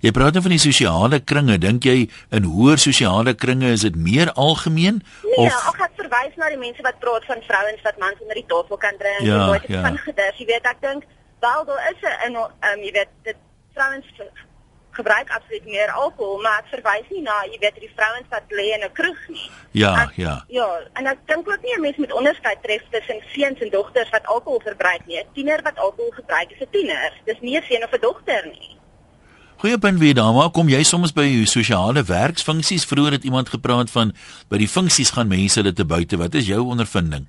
Jy 0.00 0.10
praat 0.16 0.32
nou 0.32 0.42
van 0.42 0.54
die 0.56 0.66
sosiale 0.70 1.20
kringe. 1.20 1.58
Dink 1.58 1.84
jy 1.84 2.08
in 2.30 2.44
hoër 2.44 2.78
sosiale 2.78 3.34
kringe 3.34 3.68
is 3.76 3.80
dit 3.80 3.96
meer 3.96 4.32
algemeen 4.32 5.02
Nee, 5.22 5.34
of 5.36 5.68
of 5.68 5.80
ek 5.86 5.92
verwys 5.96 6.36
na 6.36 6.48
die 6.48 6.62
mense 6.66 6.82
wat 6.82 6.98
praat 6.98 7.24
van 7.24 7.42
vrouens 7.48 7.82
wat 7.82 7.98
mans 7.98 8.20
onder 8.20 8.34
die 8.34 8.46
tafel 8.46 8.76
kan 8.76 8.96
drink 8.98 9.20
Ja, 9.20 9.34
en 9.34 9.46
nooit 9.46 9.66
ja. 9.66 9.82
van 9.82 9.98
gedus. 9.98 10.36
Jy 10.38 10.46
weet, 10.46 10.64
ek 10.64 10.80
dink 10.80 11.02
wel 11.40 11.64
daar 11.64 11.82
is 11.92 12.00
'n 12.02 12.36
ehm 12.36 12.80
jy 12.86 12.92
weet, 12.92 13.10
dit 13.22 13.36
vrouens 13.74 14.06
gebruik 14.90 15.30
absoluut 15.30 15.64
meer 15.64 15.90
alkohol, 15.90 16.40
maar 16.42 16.58
ek 16.62 16.68
verwys 16.80 17.08
nie 17.10 17.22
na 17.22 17.44
jy 17.50 17.58
weet 17.60 17.80
die 17.80 17.90
vrouens 17.96 18.26
wat 18.30 18.42
lê 18.50 18.66
in 18.76 18.82
'n 18.84 18.92
kroeg 18.92 19.20
nie. 19.28 19.50
Ja, 19.72 20.02
Ek- 20.02 20.16
ja. 20.16 20.44
Ja, 20.48 20.68
en 20.94 21.06
ek 21.06 21.18
dink 21.26 21.48
ook 21.48 21.62
nie 21.62 21.74
'n 21.76 21.80
mens 21.80 21.96
moet 21.96 22.12
onderskeid 22.12 22.62
tref 22.62 22.82
tussen 22.90 23.22
seuns 23.32 23.60
en 23.60 23.70
dogters 23.70 24.10
wat 24.10 24.26
alkohol 24.26 24.60
verbruik 24.60 25.06
nie. 25.06 25.18
'n 25.18 25.26
Tiener 25.34 25.60
wat 25.62 25.76
alkohol 25.78 26.10
gebruik 26.10 26.50
is 26.50 26.60
'n 26.60 26.70
tiener. 26.70 27.12
Dis 27.24 27.40
nie 27.40 27.56
'n 27.56 27.62
seun 27.62 27.84
of 27.84 27.92
'n 27.92 28.00
dogter 28.00 28.46
nie. 28.46 28.76
Goeie 29.60 29.78
punt 29.78 29.98
weer 29.98 30.14
daar, 30.14 30.32
maar 30.32 30.50
kom 30.50 30.68
jy 30.68 30.82
soms 30.82 31.12
by 31.12 31.22
jou 31.22 31.44
sosiale 31.46 32.02
werksfunksies? 32.02 32.84
Vroeër 32.86 33.12
het 33.12 33.24
iemand 33.24 33.48
gepraat 33.48 33.90
van 33.90 34.14
by 34.48 34.56
die 34.56 34.68
funksies 34.68 35.10
gaan 35.10 35.28
mense 35.28 35.60
hulle 35.60 35.72
te 35.72 35.84
buite. 35.84 36.16
Wat 36.16 36.34
is 36.34 36.46
jou 36.46 36.60
ondervinding? 36.64 37.26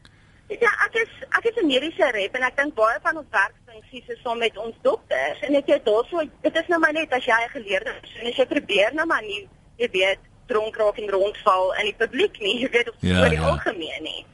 Ja, 0.47 0.71
ek 0.87 0.93
is 0.93 1.09
ek 1.37 1.43
is 1.45 1.55
'n 1.63 1.67
mediese 1.67 2.09
rep 2.11 2.35
en 2.35 2.41
ek 2.43 2.55
dink 2.57 2.73
baie 2.75 2.99
van 3.03 3.17
ons 3.17 3.27
werksfunksies 3.71 4.07
is 4.15 4.21
saam 4.23 4.37
met 4.39 4.57
ons 4.57 4.75
dokters 4.83 5.39
en 5.47 5.55
ek 5.55 5.67
het 5.71 5.85
daarso 5.85 6.23
dit 6.43 6.55
is 6.55 6.67
nou 6.67 6.79
maar 6.79 6.93
net 6.93 7.11
as 7.13 7.25
jy 7.25 7.37
'n 7.45 7.49
geleerde 7.55 7.93
persoon 8.01 8.27
is, 8.27 8.35
jy 8.37 8.45
probeer 8.45 8.93
nou 8.93 9.05
maar 9.05 9.21
nie 9.21 9.47
jy 9.77 9.89
weet 9.91 10.19
dronk 10.47 10.75
raak 10.77 10.97
en 10.97 11.09
rondval 11.09 11.73
in 11.79 11.85
die 11.85 11.95
publiek 11.97 12.39
nie, 12.39 12.59
jy 12.63 12.69
weet 12.69 12.89
of 12.89 12.95
Ja, 13.01 13.21
oor 13.21 13.29
die 13.29 13.37
ja. 13.39 13.47
algemeen 13.47 14.03
nie. 14.03 14.25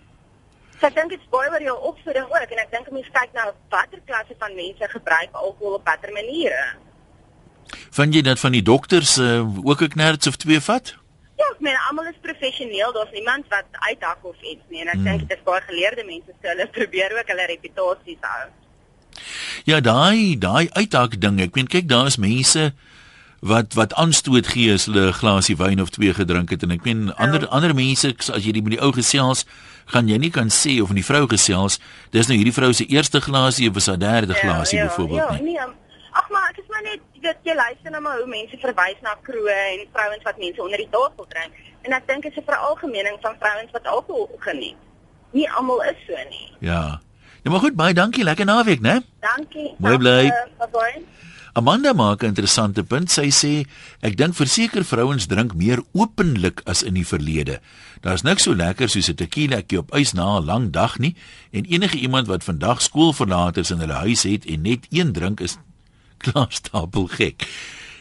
So 0.80 0.88
ek 0.88 0.96
dink 0.96 1.10
dit 1.10 1.20
is 1.20 1.30
baie 1.30 1.50
oor 1.50 1.62
jou 1.62 1.78
opvoeding 1.92 2.26
ook 2.26 2.52
en 2.52 2.58
ek 2.60 2.72
dink 2.72 2.88
'n 2.88 2.94
mens 2.94 3.10
kyk 3.12 3.34
na 3.34 3.54
watter 3.70 4.00
klasse 4.06 4.36
van 4.40 4.56
mense 4.56 4.88
gebruik 4.90 5.30
alkohol 5.34 5.74
op 5.76 5.86
watter 5.86 6.12
maniere. 6.12 6.76
Vind 7.92 8.14
jy 8.14 8.22
dat 8.22 8.40
van 8.40 8.52
die 8.52 8.62
dokters 8.64 9.18
uh, 9.18 9.42
ook 9.66 9.82
'n 9.82 9.88
knerts 9.90 10.28
of 10.28 10.36
twee 10.36 10.60
vat? 10.60 10.96
Ja, 11.38 11.46
ek 11.54 11.60
meen 11.60 11.78
almal 11.90 12.06
is 12.08 12.18
professioneel, 12.22 12.92
daar's 12.94 13.12
niemand 13.12 13.46
wat 13.50 13.66
uithak 13.72 14.18
of 14.26 14.36
iets 14.42 14.64
nie 14.70 14.82
en 14.82 14.88
ek 14.88 14.94
Hmm. 14.94 15.04
dink 15.04 15.30
dit 15.30 15.38
is 15.38 15.44
baie 15.44 15.62
geleerde 15.62 16.04
mense 16.04 16.32
so 16.42 16.48
hulle 16.48 16.68
probeer 16.78 17.12
ook 17.20 17.28
hulle 17.28 17.46
reputasies 17.46 18.18
hou. 18.22 18.50
Ja, 19.68 19.82
daai 19.84 20.38
daai 20.40 20.70
uithak 20.80 21.18
ding. 21.20 21.42
Ek 21.44 21.56
meen 21.58 21.68
kyk, 21.68 21.90
daar 21.92 22.08
is 22.08 22.16
mense 22.18 22.70
wat 23.46 23.76
wat 23.78 23.94
aanstoot 24.00 24.48
gee 24.50 24.72
as 24.74 24.86
hulle 24.88 25.10
'n 25.12 25.14
glasie 25.14 25.56
wyn 25.60 25.82
of 25.82 25.90
twee 25.94 26.14
gedrink 26.14 26.50
het 26.50 26.64
en 26.64 26.72
ek 26.72 26.84
meen 26.88 27.12
ander 27.16 27.42
Ja. 27.42 27.48
ander 27.52 27.74
mense 27.76 28.16
as 28.34 28.44
jy 28.46 28.52
die 28.52 28.62
met 28.64 28.72
die 28.72 28.82
ou 28.82 28.92
gesels, 28.92 29.46
gaan 29.86 30.08
jy 30.08 30.18
nie 30.18 30.32
kan 30.32 30.48
sê 30.50 30.82
of 30.82 30.88
met 30.90 31.04
die 31.04 31.10
vrou 31.12 31.28
gesels, 31.28 31.80
dis 32.12 32.28
nou 32.28 32.38
hierdie 32.38 32.54
vrou 32.54 32.72
se 32.74 32.86
eerste 32.88 33.20
glasie 33.22 33.70
of 33.70 33.76
is 33.76 33.86
haar 33.88 34.00
derde 34.00 34.34
glasie 34.34 34.80
byvoorbeeld 34.82 35.20
ja, 35.20 35.32
nie. 35.38 35.42
nee. 35.52 35.60
Ag 36.14 36.30
maar 36.30 36.50
ek 36.50 36.58
is 36.58 36.70
maar 36.70 36.84
net 36.84 37.00
weet 37.22 37.38
jy 37.44 37.54
luister 37.56 37.92
nou 37.92 38.02
maar 38.02 38.18
hoe 38.18 38.28
mense 38.28 38.58
verwys 38.58 39.00
na 39.04 39.14
kroë 39.22 39.60
en 39.74 39.88
vrouens 39.94 40.24
wat 40.24 40.38
mense 40.40 40.62
onder 40.64 40.78
die 40.78 40.90
tafel 40.92 41.26
drink 41.30 41.52
en 41.84 41.92
ek 41.94 42.08
dink 42.08 42.24
dit 42.24 42.32
is 42.32 42.38
'n 42.40 42.46
veralgemening 42.52 43.18
van 43.22 43.36
vrouens 43.40 43.72
wat 43.72 43.86
alkohol 43.86 44.30
geniet. 44.40 44.80
Nie 45.34 45.50
almal 45.52 45.82
is 45.84 46.00
so 46.08 46.16
nie. 46.30 46.50
Ja. 46.60 47.00
Ja, 47.48 47.54
maar 47.54 47.62
goed, 47.62 47.76
baie 47.80 47.94
dankie. 47.94 48.24
Lekker 48.28 48.46
naweek, 48.46 48.82
né? 48.84 48.98
Dankie. 49.24 49.70
Mooi 49.80 49.98
bly. 49.98 50.24
Bye 50.60 50.68
bye. 50.72 51.04
Amanda 51.54 51.94
maak 51.94 52.22
'n 52.22 52.26
interessante 52.26 52.84
punt. 52.84 53.12
Sy 53.12 53.30
sê 53.32 53.66
ek 54.02 54.18
dink 54.18 54.36
verseker 54.36 54.84
vrouens 54.84 55.28
drink 55.28 55.54
meer 55.54 55.80
openlik 55.94 56.62
as 56.66 56.84
in 56.84 56.94
die 56.94 57.08
verlede. 57.08 57.62
Daar's 58.02 58.22
niks 58.22 58.44
so 58.44 58.54
lekker 58.56 58.90
soos 58.90 59.08
'n 59.08 59.16
tequilaetjie 59.16 59.78
op 59.78 59.96
ys 59.96 60.14
na 60.14 60.40
'n 60.40 60.46
lang 60.46 60.72
dag 60.72 61.00
nie 61.00 61.16
en 61.52 61.64
enige 61.66 61.98
iemand 61.98 62.28
wat 62.28 62.44
vandag 62.44 62.82
skoolverlaters 62.82 63.72
in 63.72 63.80
hulle 63.80 63.94
huis 63.94 64.24
het 64.24 64.46
en 64.46 64.62
net 64.62 64.86
een 64.90 65.14
drink 65.14 65.40
is 65.40 65.58
klaar 66.24 66.48
stapel 66.50 67.08
gek. 67.08 67.48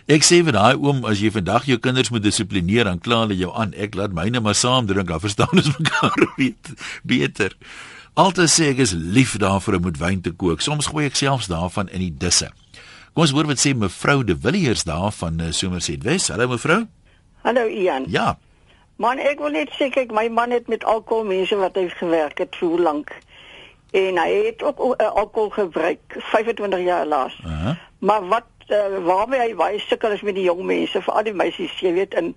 Ek 0.06 0.22
sê 0.22 0.42
vir 0.42 0.52
daai 0.52 0.74
oom 0.74 1.04
as 1.04 1.20
jy 1.20 1.30
vandag 1.30 1.66
jou 1.66 1.78
kinders 1.78 2.10
moet 2.10 2.22
dissiplineer 2.22 2.84
dan 2.84 2.98
kla 2.98 3.20
hulle 3.20 3.36
jou 3.36 3.54
aan. 3.54 3.74
Ek 3.74 3.94
laat 3.94 4.12
myne 4.12 4.40
maar 4.40 4.54
saam 4.54 4.86
drink, 4.86 5.08
dan 5.08 5.20
verstaan 5.20 5.52
ons 5.52 5.70
mekaar 5.78 6.34
weet, 6.36 6.74
beter. 7.04 7.56
Altyd 8.16 8.48
sê 8.48 8.66
ek 8.72 8.78
is 8.80 8.94
lief 8.96 9.34
daarvoor 9.36 9.74
om 9.76 9.82
met 9.90 9.98
wyn 10.00 10.22
te 10.24 10.30
kook. 10.32 10.62
Soms 10.64 10.86
gooi 10.88 11.04
ek 11.04 11.18
selfs 11.20 11.50
daarvan 11.52 11.90
in 11.92 12.00
die 12.00 12.14
disse. 12.16 12.46
Kom 13.12 13.26
ons 13.26 13.34
hoor 13.36 13.44
wat 13.50 13.60
sê 13.60 13.74
mevrou 13.76 14.22
De 14.24 14.32
Villiers 14.40 14.86
daar 14.88 15.12
van 15.12 15.36
uh, 15.44 15.50
Somerset 15.52 16.00
Wes. 16.06 16.30
Hallo 16.32 16.48
mevrou. 16.48 16.78
Hallo 17.44 17.66
Ian. 17.68 18.06
Ja. 18.08 18.38
Man, 18.96 19.20
ek 19.20 19.42
wil 19.44 19.52
net 19.52 19.74
sê 19.76 19.90
kyk, 19.92 20.16
my 20.16 20.30
man 20.32 20.54
het 20.56 20.72
met 20.72 20.86
alkohol 20.88 21.28
mense 21.28 21.60
wat 21.60 21.76
hy 21.76 21.90
gewerk 21.92 22.40
het 22.40 22.56
vir 22.56 22.72
hoe 22.72 22.80
lank. 22.86 23.12
En 23.92 24.22
hy 24.22 24.30
het 24.46 24.64
ook 24.64 24.80
uh, 24.86 25.10
alkohol 25.12 25.52
gebruik 25.58 26.16
25 26.32 26.86
jaar 26.88 27.04
laas. 27.04 27.36
Uh 27.44 27.52
-huh. 27.52 27.76
Maar 28.00 28.28
wat 28.32 28.48
uh, 28.70 28.98
waarmee 29.06 29.40
hy 29.40 29.54
baie 29.54 29.80
sukkel 29.80 30.12
is 30.12 30.22
met 30.26 30.34
die 30.34 30.46
jong 30.46 30.64
mense, 30.66 31.02
veral 31.02 31.26
die 31.28 31.36
meisies, 31.36 31.74
jy 31.80 31.92
weet, 31.92 32.14
en 32.14 32.34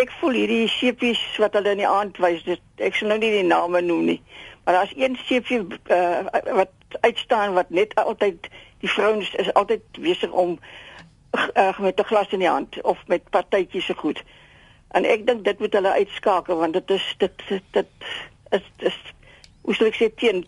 ek 0.00 0.12
voel 0.20 0.38
hierdie 0.38 0.68
seepies 0.68 1.20
wat 1.38 1.54
hulle 1.58 1.72
in 1.76 1.82
die 1.82 1.88
aand 1.88 2.18
wys, 2.18 2.42
dit 2.44 2.60
ek 2.76 2.94
sal 2.94 3.08
nou 3.12 3.18
nie 3.18 3.32
die 3.32 3.46
name 3.46 3.80
noem 3.80 4.04
nie. 4.04 4.20
Maar 4.64 4.80
daar's 4.80 4.96
een 4.96 5.18
seepie 5.26 5.60
uh, 5.64 6.26
wat 6.52 6.74
uitstaan 7.00 7.54
wat 7.54 7.70
net 7.70 7.94
altyd 7.94 8.50
Die 8.80 8.90
vrouens 8.90 9.34
is 9.34 9.52
altyd 9.52 9.82
besig 10.00 10.30
om 10.30 10.58
uh, 11.54 11.78
met 11.78 12.00
'n 12.00 12.04
glas 12.04 12.28
in 12.28 12.38
die 12.38 12.48
hand 12.48 12.80
of 12.82 13.06
met 13.06 13.30
partytjies 13.30 13.84
se 13.84 13.94
goed. 13.94 14.22
En 14.88 15.04
ek 15.04 15.26
dink 15.26 15.44
dit 15.44 15.58
moet 15.58 15.72
hulle 15.72 15.92
uitskakel 15.92 16.56
want 16.56 16.72
dit 16.72 16.90
is 16.90 17.14
dit 17.18 17.32
dit, 17.48 17.62
dit 17.70 17.86
is 18.50 18.62
dis 18.76 18.96
hoe 19.60 19.74
sou 19.74 19.88
ek 19.88 19.98
sê 20.00 20.08
teen 20.14 20.46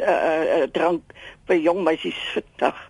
uh, 0.00 0.08
uh, 0.08 0.62
drank 0.72 1.14
by 1.46 1.54
jong 1.54 1.82
meisies 1.82 2.18
vandag. 2.34 2.89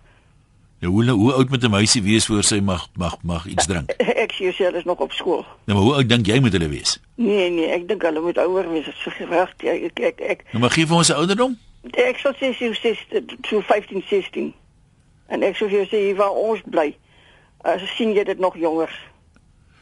Ja, 0.81 0.87
hoe 0.87 1.09
hoe 1.09 1.33
oud 1.33 1.49
moet 1.49 1.63
'n 1.63 1.69
meisie 1.69 2.01
wees 2.03 2.25
voor 2.25 2.43
sy 2.43 2.59
mag 2.59 2.87
mag 2.97 3.17
mag 3.23 3.45
iets 3.45 3.65
drink? 3.65 3.91
Ek 4.23 4.31
sê 4.33 4.49
sy 4.49 4.63
is 4.63 4.83
nog 4.83 4.97
op 4.97 5.11
skool. 5.11 5.45
Nou 5.65 5.77
maar 5.77 5.85
hoe 5.85 5.93
oud 5.93 6.09
dink 6.09 6.25
jy 6.25 6.39
moet 6.39 6.51
hulle 6.51 6.69
wees? 6.69 6.97
Nee 7.15 7.49
nee, 7.49 7.67
ek 7.69 7.87
dink 7.87 8.01
hulle 8.01 8.21
moet 8.21 8.37
ouer 8.37 8.65
wees 8.71 8.87
as 8.89 9.13
gereg. 9.13 9.53
Ek 9.61 9.99
ek 9.99 10.21
ek 10.21 10.41
Nou 10.51 10.63
maar 10.63 10.73
gee 10.73 10.87
vir 10.87 10.97
ons 10.97 11.11
'n 11.13 11.21
ouderdom. 11.21 11.57
Ek 11.93 12.17
sal 12.17 12.33
sê 12.33 12.49
sy 12.57 12.73
is 12.73 13.05
so 13.49 13.61
15 13.61 14.03
16. 14.09 14.53
En 15.29 15.43
ek 15.43 15.55
sou 15.55 15.69
vir 15.69 15.85
jou 15.85 15.87
sê 15.87 16.01
hier 16.05 16.15
waar 16.15 16.33
ons 16.33 16.61
bly. 16.65 16.97
As 17.61 17.81
sien 17.95 18.15
jy 18.17 18.23
dit 18.23 18.39
nog 18.39 18.57
jonger. 18.57 18.89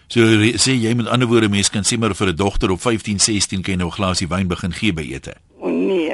So 0.08 0.20
sê 0.60 0.76
jy 0.76 0.94
met 0.96 1.08
ander 1.08 1.28
woorde 1.28 1.50
mense 1.50 1.72
kan 1.72 1.88
sê 1.88 1.98
maar 1.98 2.16
vir 2.16 2.28
'n 2.28 2.36
dogter 2.36 2.72
op 2.72 2.82
15 2.82 3.20
16 3.20 3.62
kan 3.62 3.74
jy 3.74 3.80
nou 3.80 3.88
'n 3.88 3.96
glasie 3.96 4.28
wyn 4.28 4.48
begin 4.48 4.74
gee 4.74 4.92
by 4.94 5.08
ete. 5.16 5.34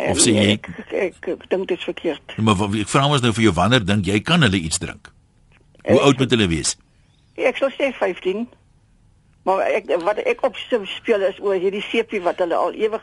Nee, 0.05 0.11
Of 0.13 0.19
sê 0.21 0.31
nee, 0.33 0.43
jy- 0.45 0.51
ek, 0.53 0.67
ek, 0.93 1.27
ek, 1.33 1.49
dink 1.49 1.67
dit 1.67 1.77
is 1.77 1.83
verkeerd. 1.83 2.35
Maar 2.37 2.55
wat- 2.59 2.75
ek 2.75 2.87
vra 2.91 3.07
ons 3.09 3.21
nou 3.21 3.31
vir 3.33 3.43
jou 3.43 3.53
wanneer 3.57 3.85
dink 3.85 4.05
jy 4.05 4.19
kan 4.21 4.41
hulle 4.45 4.57
iets 4.61 4.77
drink? 4.77 5.09
Hoe 5.85 5.99
oud 5.99 6.17
moet 6.19 6.29
hulle 6.31 6.47
wees? 6.47 6.75
Ek 7.35 7.57
sou 7.57 7.69
sê 7.73 7.89
15. 7.93 8.47
Maar 9.45 9.59
ek 9.77 9.89
wat 10.03 10.17
ek 10.25 10.43
op 10.45 10.55
speel 10.57 11.21
is 11.21 11.39
oor 11.41 11.55
hierdie 11.57 11.81
sepie 11.81 12.21
wat 12.21 12.37
hulle 12.41 12.55
al 12.55 12.73
ewig 12.73 13.01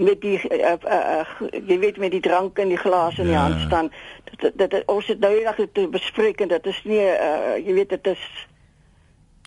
met 0.00 0.20
die 0.22 0.38
uh, 0.50 0.76
uh, 0.86 1.24
uh, 1.42 1.48
jy 1.68 1.78
weet 1.78 1.98
met 1.98 2.10
die 2.10 2.20
drank 2.24 2.58
in 2.58 2.68
die 2.68 2.78
glas 2.78 3.18
in 3.18 3.24
die 3.28 3.32
Ja. 3.36 3.42
hand 3.50 3.60
staan. 3.66 3.90
Dit 4.40 4.56
dit, 4.58 4.82
ons 4.86 5.06
het 5.06 5.18
nou 5.20 5.32
eendag 5.36 5.56
te 5.72 5.88
bespreek 5.88 6.40
en 6.40 6.48
dit 6.48 6.66
is 6.66 6.80
nie 6.84 7.02
uh, 7.04 7.56
jy 7.66 7.74
weet 7.74 7.88
dit 7.88 8.06
is 8.06 8.22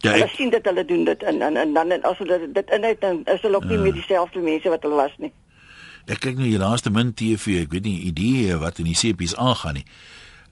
Ja, 0.03 0.11
hulle 0.11 0.23
ek, 0.27 0.35
sien 0.35 0.49
dit 0.51 0.65
hulle 0.65 0.85
doen 0.85 1.03
dit 1.07 1.23
en 1.23 1.41
en, 1.41 1.57
en 1.57 1.73
dan 1.73 1.91
as 2.03 2.17
hulle 2.17 2.51
dit 2.53 2.69
inhoud 2.75 3.01
dan 3.01 3.21
is 3.25 3.41
hulle 3.41 3.55
ook 3.55 3.65
nie 3.71 3.77
meer 3.77 3.93
dieselfde 3.93 4.39
mense 4.39 4.69
wat 4.69 4.83
hulle 4.83 4.95
was 4.95 5.11
nie. 5.17 5.31
Ek 6.07 6.19
kyk 6.19 6.37
nou 6.37 6.47
hier 6.47 6.59
laaste 6.59 6.89
min 6.89 7.13
TV, 7.13 7.61
ek 7.63 7.71
weet 7.71 7.83
nie 7.83 7.99
idee 8.09 8.57
wat 8.57 8.79
in 8.79 8.85
die 8.85 8.97
CP's 8.97 9.35
aangaan 9.35 9.81
nie. 9.81 9.85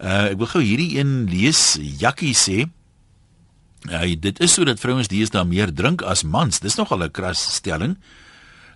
Uh 0.02 0.32
ek 0.32 0.38
wil 0.42 0.48
gou 0.48 0.62
hierdie 0.64 0.98
een 1.00 1.28
lees. 1.30 1.78
Jakkie 1.78 2.36
sê 2.36 2.70
Ja, 3.90 4.06
dit 4.06 4.40
is 4.40 4.54
sodat 4.54 4.78
vrouens 4.80 5.10
deesdae 5.10 5.42
meer 5.46 5.72
drink 5.74 6.04
as 6.06 6.22
mans. 6.24 6.60
Dis 6.62 6.78
nogal 6.78 7.04
'n 7.04 7.12
kras 7.12 7.42
stelling. 7.56 7.98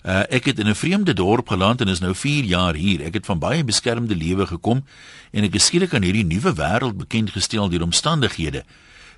Uh 0.04 0.24
ek 0.30 0.46
het 0.46 0.60
in 0.60 0.68
'n 0.68 0.76
vreemde 0.76 1.14
dorp 1.14 1.48
geland 1.48 1.82
en 1.82 1.88
is 1.88 2.00
nou 2.00 2.16
4 2.16 2.44
jaar 2.44 2.74
hier. 2.74 3.02
Ek 3.02 3.14
het 3.14 3.26
van 3.26 3.40
baie 3.40 3.64
beskermde 3.64 4.16
lewe 4.16 4.48
gekom 4.48 4.84
en 5.32 5.44
ek 5.44 5.56
is 5.56 5.66
skielik 5.66 5.94
aan 5.94 6.04
hierdie 6.04 6.26
nuwe 6.26 6.54
wêreld 6.54 6.98
bekend 6.98 7.32
gestel 7.32 7.70
deur 7.70 7.82
omstandighede. 7.82 8.64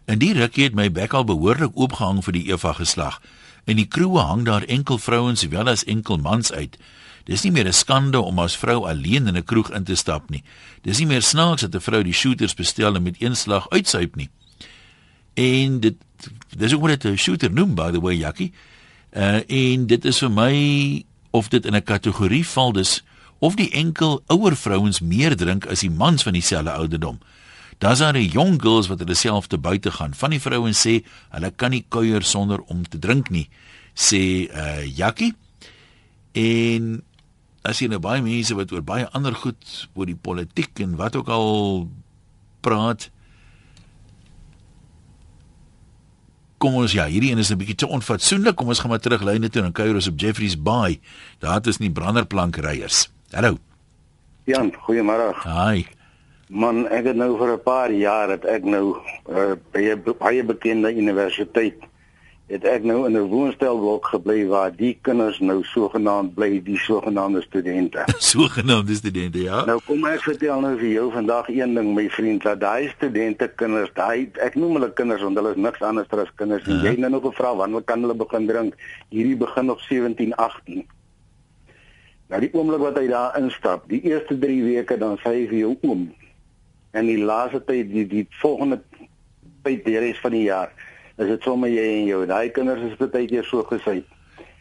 In 0.05 0.19
die 0.19 0.33
rukkie 0.33 0.63
het 0.63 0.75
my 0.75 0.91
bek 0.91 1.13
al 1.13 1.23
behoorlik 1.23 1.71
oopgehang 1.73 2.23
vir 2.23 2.33
die 2.33 2.47
Eva 2.51 2.73
geslag. 2.73 3.21
In 3.65 3.75
die 3.75 3.87
kroeë 3.87 4.23
hang 4.23 4.45
daar 4.45 4.63
enkel 4.63 4.97
vrouens 4.97 5.39
sowel 5.39 5.67
as 5.67 5.83
enkel 5.83 6.17
mans 6.17 6.51
uit. 6.51 6.77
Dis 7.27 7.43
nie 7.43 7.51
meer 7.51 7.67
'n 7.67 7.73
skande 7.73 8.19
om 8.19 8.39
as 8.39 8.55
vrou 8.55 8.87
alleen 8.87 9.27
in 9.27 9.35
'n 9.35 9.43
kroeg 9.43 9.71
in 9.71 9.83
te 9.83 9.95
stap 9.95 10.29
nie. 10.29 10.43
Dis 10.81 10.99
nie 10.99 11.07
meer 11.07 11.21
snaaks 11.21 11.61
dat 11.61 11.75
'n 11.75 11.81
vrou 11.81 12.03
die 12.03 12.13
shooters 12.13 12.53
bestel 12.53 12.95
en 12.95 13.03
met 13.03 13.21
een 13.21 13.35
slag 13.35 13.69
uitsuip 13.69 14.15
nie. 14.15 14.29
En 15.33 15.79
dit 15.79 15.95
dis 16.57 16.73
ook 16.73 16.81
wat 16.81 17.01
dit 17.01 17.11
'n 17.11 17.17
shooter 17.17 17.51
noem 17.51 17.75
by 17.75 17.91
the 17.91 17.99
way 17.99 18.15
Jackie. 18.15 18.53
Uh 19.11 19.41
en 19.47 19.87
dit 19.87 20.05
is 20.05 20.17
vir 20.17 20.31
my 20.31 21.05
of 21.31 21.49
dit 21.49 21.65
in 21.65 21.75
'n 21.75 21.83
kategorie 21.83 22.47
val 22.47 22.71
dis 22.71 23.03
of 23.39 23.55
die 23.55 23.71
enkel 23.71 24.23
ouer 24.27 24.55
vrouens 24.55 24.99
meer 24.99 25.35
drink 25.35 25.65
as 25.65 25.79
die 25.79 25.91
mans 25.91 26.23
van 26.23 26.33
dieselfde 26.33 26.71
ouderdom. 26.71 27.19
Daar's 27.77 27.99
daar 27.99 28.13
die 28.13 28.29
jong 28.29 28.61
girls 28.61 28.87
wat 28.87 28.99
hulle 28.99 29.13
self 29.13 29.47
te 29.47 29.57
buite 29.57 29.91
gaan. 29.91 30.13
Van 30.13 30.29
die 30.29 30.41
vrouens 30.41 30.87
sê 30.87 31.03
hulle 31.29 31.51
kan 31.51 31.71
nie 31.71 31.85
kuier 31.89 32.23
sonder 32.23 32.61
om 32.61 32.87
te 32.87 32.99
drink 32.99 33.29
nie, 33.29 33.49
sê 33.93 34.49
uh 34.49 34.85
Jackie. 34.95 35.33
En 36.31 37.03
as 37.67 37.81
jy 37.83 37.89
nou 37.91 37.99
baie 37.99 38.23
mense 38.23 38.55
wat 38.55 38.71
oor 38.71 38.85
baie 38.85 39.07
ander 39.17 39.35
goed, 39.35 39.89
oor 39.93 40.07
die 40.07 40.15
politiek 40.15 40.79
en 40.79 40.95
wat 40.99 41.19
ook 41.19 41.29
al 41.33 41.87
praat, 42.65 43.09
Kom 46.57 46.73
ons 46.73 46.95
ja, 46.97 47.03
hierdie 47.05 47.29
een 47.29 47.37
is 47.37 47.51
'n 47.53 47.57
bietjie 47.57 47.75
te 47.75 47.87
onfatsoenlik. 47.87 48.55
Kom 48.57 48.67
ons 48.67 48.79
gaan 48.79 48.89
maar 48.89 48.99
terug 48.99 49.21
lyne 49.21 49.49
toe 49.49 49.61
en 49.61 49.71
kuier 49.71 49.93
ons 49.93 50.07
op 50.07 50.17
Jeffrey's 50.17 50.57
Bay. 50.57 50.99
Daar 51.39 51.61
is 51.67 51.77
nie 51.77 51.91
branderplank 51.91 52.55
ryers. 52.57 53.11
Hallo. 53.31 53.57
Jan, 54.45 54.73
goeiemôre. 54.73 55.33
Haai. 55.43 55.85
Man, 56.49 56.87
ek 56.87 57.05
het 57.05 57.15
nou 57.15 57.37
vir 57.37 57.53
'n 57.53 57.63
paar 57.63 57.91
jaar 57.91 58.29
het 58.29 58.45
ek 58.45 58.63
nou 58.63 58.97
uh, 59.29 59.53
by 59.71 59.81
'n 59.93 60.15
baie 60.17 60.43
bekende 60.43 60.89
universiteit 60.95 61.77
het 62.47 62.63
ek 62.63 62.83
nou 62.87 63.05
in 63.07 63.17
'n 63.17 63.27
woonstelblok 63.27 64.05
gebly 64.05 64.45
waar 64.47 64.71
die 64.75 64.97
kinders 65.01 65.39
nou 65.39 65.63
sogenaamd 65.63 66.33
bly, 66.35 66.61
die 66.63 66.77
sogenaamde 66.79 67.41
studente. 67.41 68.03
Sogenaamde 68.33 68.95
studente, 68.95 69.41
ja. 69.41 69.65
Nou 69.65 69.79
kom 69.85 70.05
ek 70.05 70.21
vertel 70.23 70.61
nou 70.61 70.77
vir 70.79 70.87
jou 70.89 71.11
vandag 71.11 71.49
een 71.49 71.73
ding 71.75 71.93
my 71.95 72.09
vriend, 72.09 72.43
dat 72.43 72.59
daai 72.59 72.87
studente 72.95 73.51
kinders, 73.55 73.91
daai 73.93 74.29
ek 74.39 74.55
noem 74.55 74.73
hulle 74.79 74.93
kinders 74.93 75.21
want 75.21 75.35
hulle 75.37 75.49
is 75.51 75.55
niks 75.59 75.81
anders 75.81 76.07
as 76.09 76.31
kinders. 76.35 76.63
En 76.67 76.73
Ja. 76.75 76.81
jy 76.83 76.89
het 76.89 76.97
nou 76.99 77.11
nog 77.11 77.23
gevra 77.23 77.55
wanneer 77.55 77.81
kan 77.81 78.01
hulle 78.01 78.15
begin 78.15 78.47
drink? 78.47 78.73
Hierdie 79.09 79.35
begin 79.37 79.69
op 79.71 79.79
17, 79.79 80.35
18. 80.35 80.85
Nou 82.29 82.41
die 82.41 82.49
oomblik 82.53 82.79
wat 82.79 82.97
hy 82.97 83.07
daar 83.07 83.37
instap, 83.39 83.85
die 83.89 84.01
eerste 84.03 84.37
3 84.39 84.63
weke 84.63 84.97
dan 84.97 85.17
sê 85.17 85.29
hy 85.35 85.47
vir 85.47 85.59
jou 85.59 85.77
oom. 85.81 86.13
En 86.91 87.05
die 87.05 87.19
laaste 87.23 87.59
tyd 87.63 87.91
die 87.91 88.07
die 88.07 88.27
volgende 88.41 88.79
tyd 89.63 89.85
die 89.85 89.99
res 89.99 90.19
van 90.19 90.31
die 90.31 90.43
jaar, 90.47 90.71
is 91.17 91.27
dit 91.27 91.43
sommer 91.43 91.69
jy 91.69 91.87
en 92.01 92.05
jou. 92.11 92.25
Daai 92.29 92.49
kinders 92.53 92.83
is 92.91 92.97
baie 93.01 93.27
keer 93.27 93.45
so 93.45 93.63
gesy. 93.69 94.03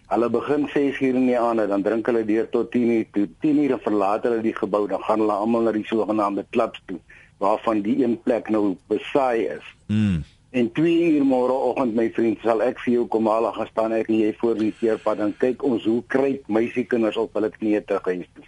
Hulle 0.06 0.28
begin 0.30 0.68
6 0.70 1.00
uur 1.02 1.16
in 1.18 1.26
die 1.26 1.38
aand, 1.38 1.66
dan 1.68 1.82
drink 1.82 2.06
hulle 2.06 2.22
deur 2.24 2.46
tot 2.50 2.70
10 2.70 2.90
uur 2.94 3.06
toe. 3.12 3.26
10 3.42 3.58
uur 3.64 3.78
verlaat 3.82 4.24
hulle 4.28 4.40
die 4.44 4.54
gebou, 4.54 4.86
dan 4.88 5.02
gaan 5.02 5.24
hulle 5.24 5.34
almal 5.34 5.66
na 5.66 5.74
die 5.74 5.86
sogenaamde 5.88 6.46
klubs 6.54 6.82
toe 6.86 7.00
waarvan 7.42 7.82
die 7.84 8.02
een 8.04 8.14
plek 8.22 8.48
nou 8.48 8.76
besaai 8.88 9.46
is. 9.58 9.66
Mm. 9.86 10.22
En 10.50 10.72
2 10.72 10.92
uur 11.12 11.24
môreoggend 11.28 11.94
my 11.94 12.06
vriend 12.16 12.38
sal 12.40 12.62
ek 12.64 12.78
vir 12.84 12.94
jou 12.94 13.06
kom 13.12 13.26
haal 13.28 13.50
gaan 13.52 13.68
staan 13.68 13.92
ek 13.92 14.08
en 14.08 14.22
jy 14.22 14.30
voor 14.38 14.54
die 14.56 14.72
keerpad 14.78 15.20
dan 15.20 15.34
kyk 15.42 15.64
ons 15.66 15.84
hoe 15.84 16.00
kruip 16.08 16.46
meisiekinders 16.48 17.18
op 17.20 17.36
hulle 17.36 17.50
knieë 17.52 17.82
te 17.84 17.98
huis 18.06 18.24
toe. 18.32 18.46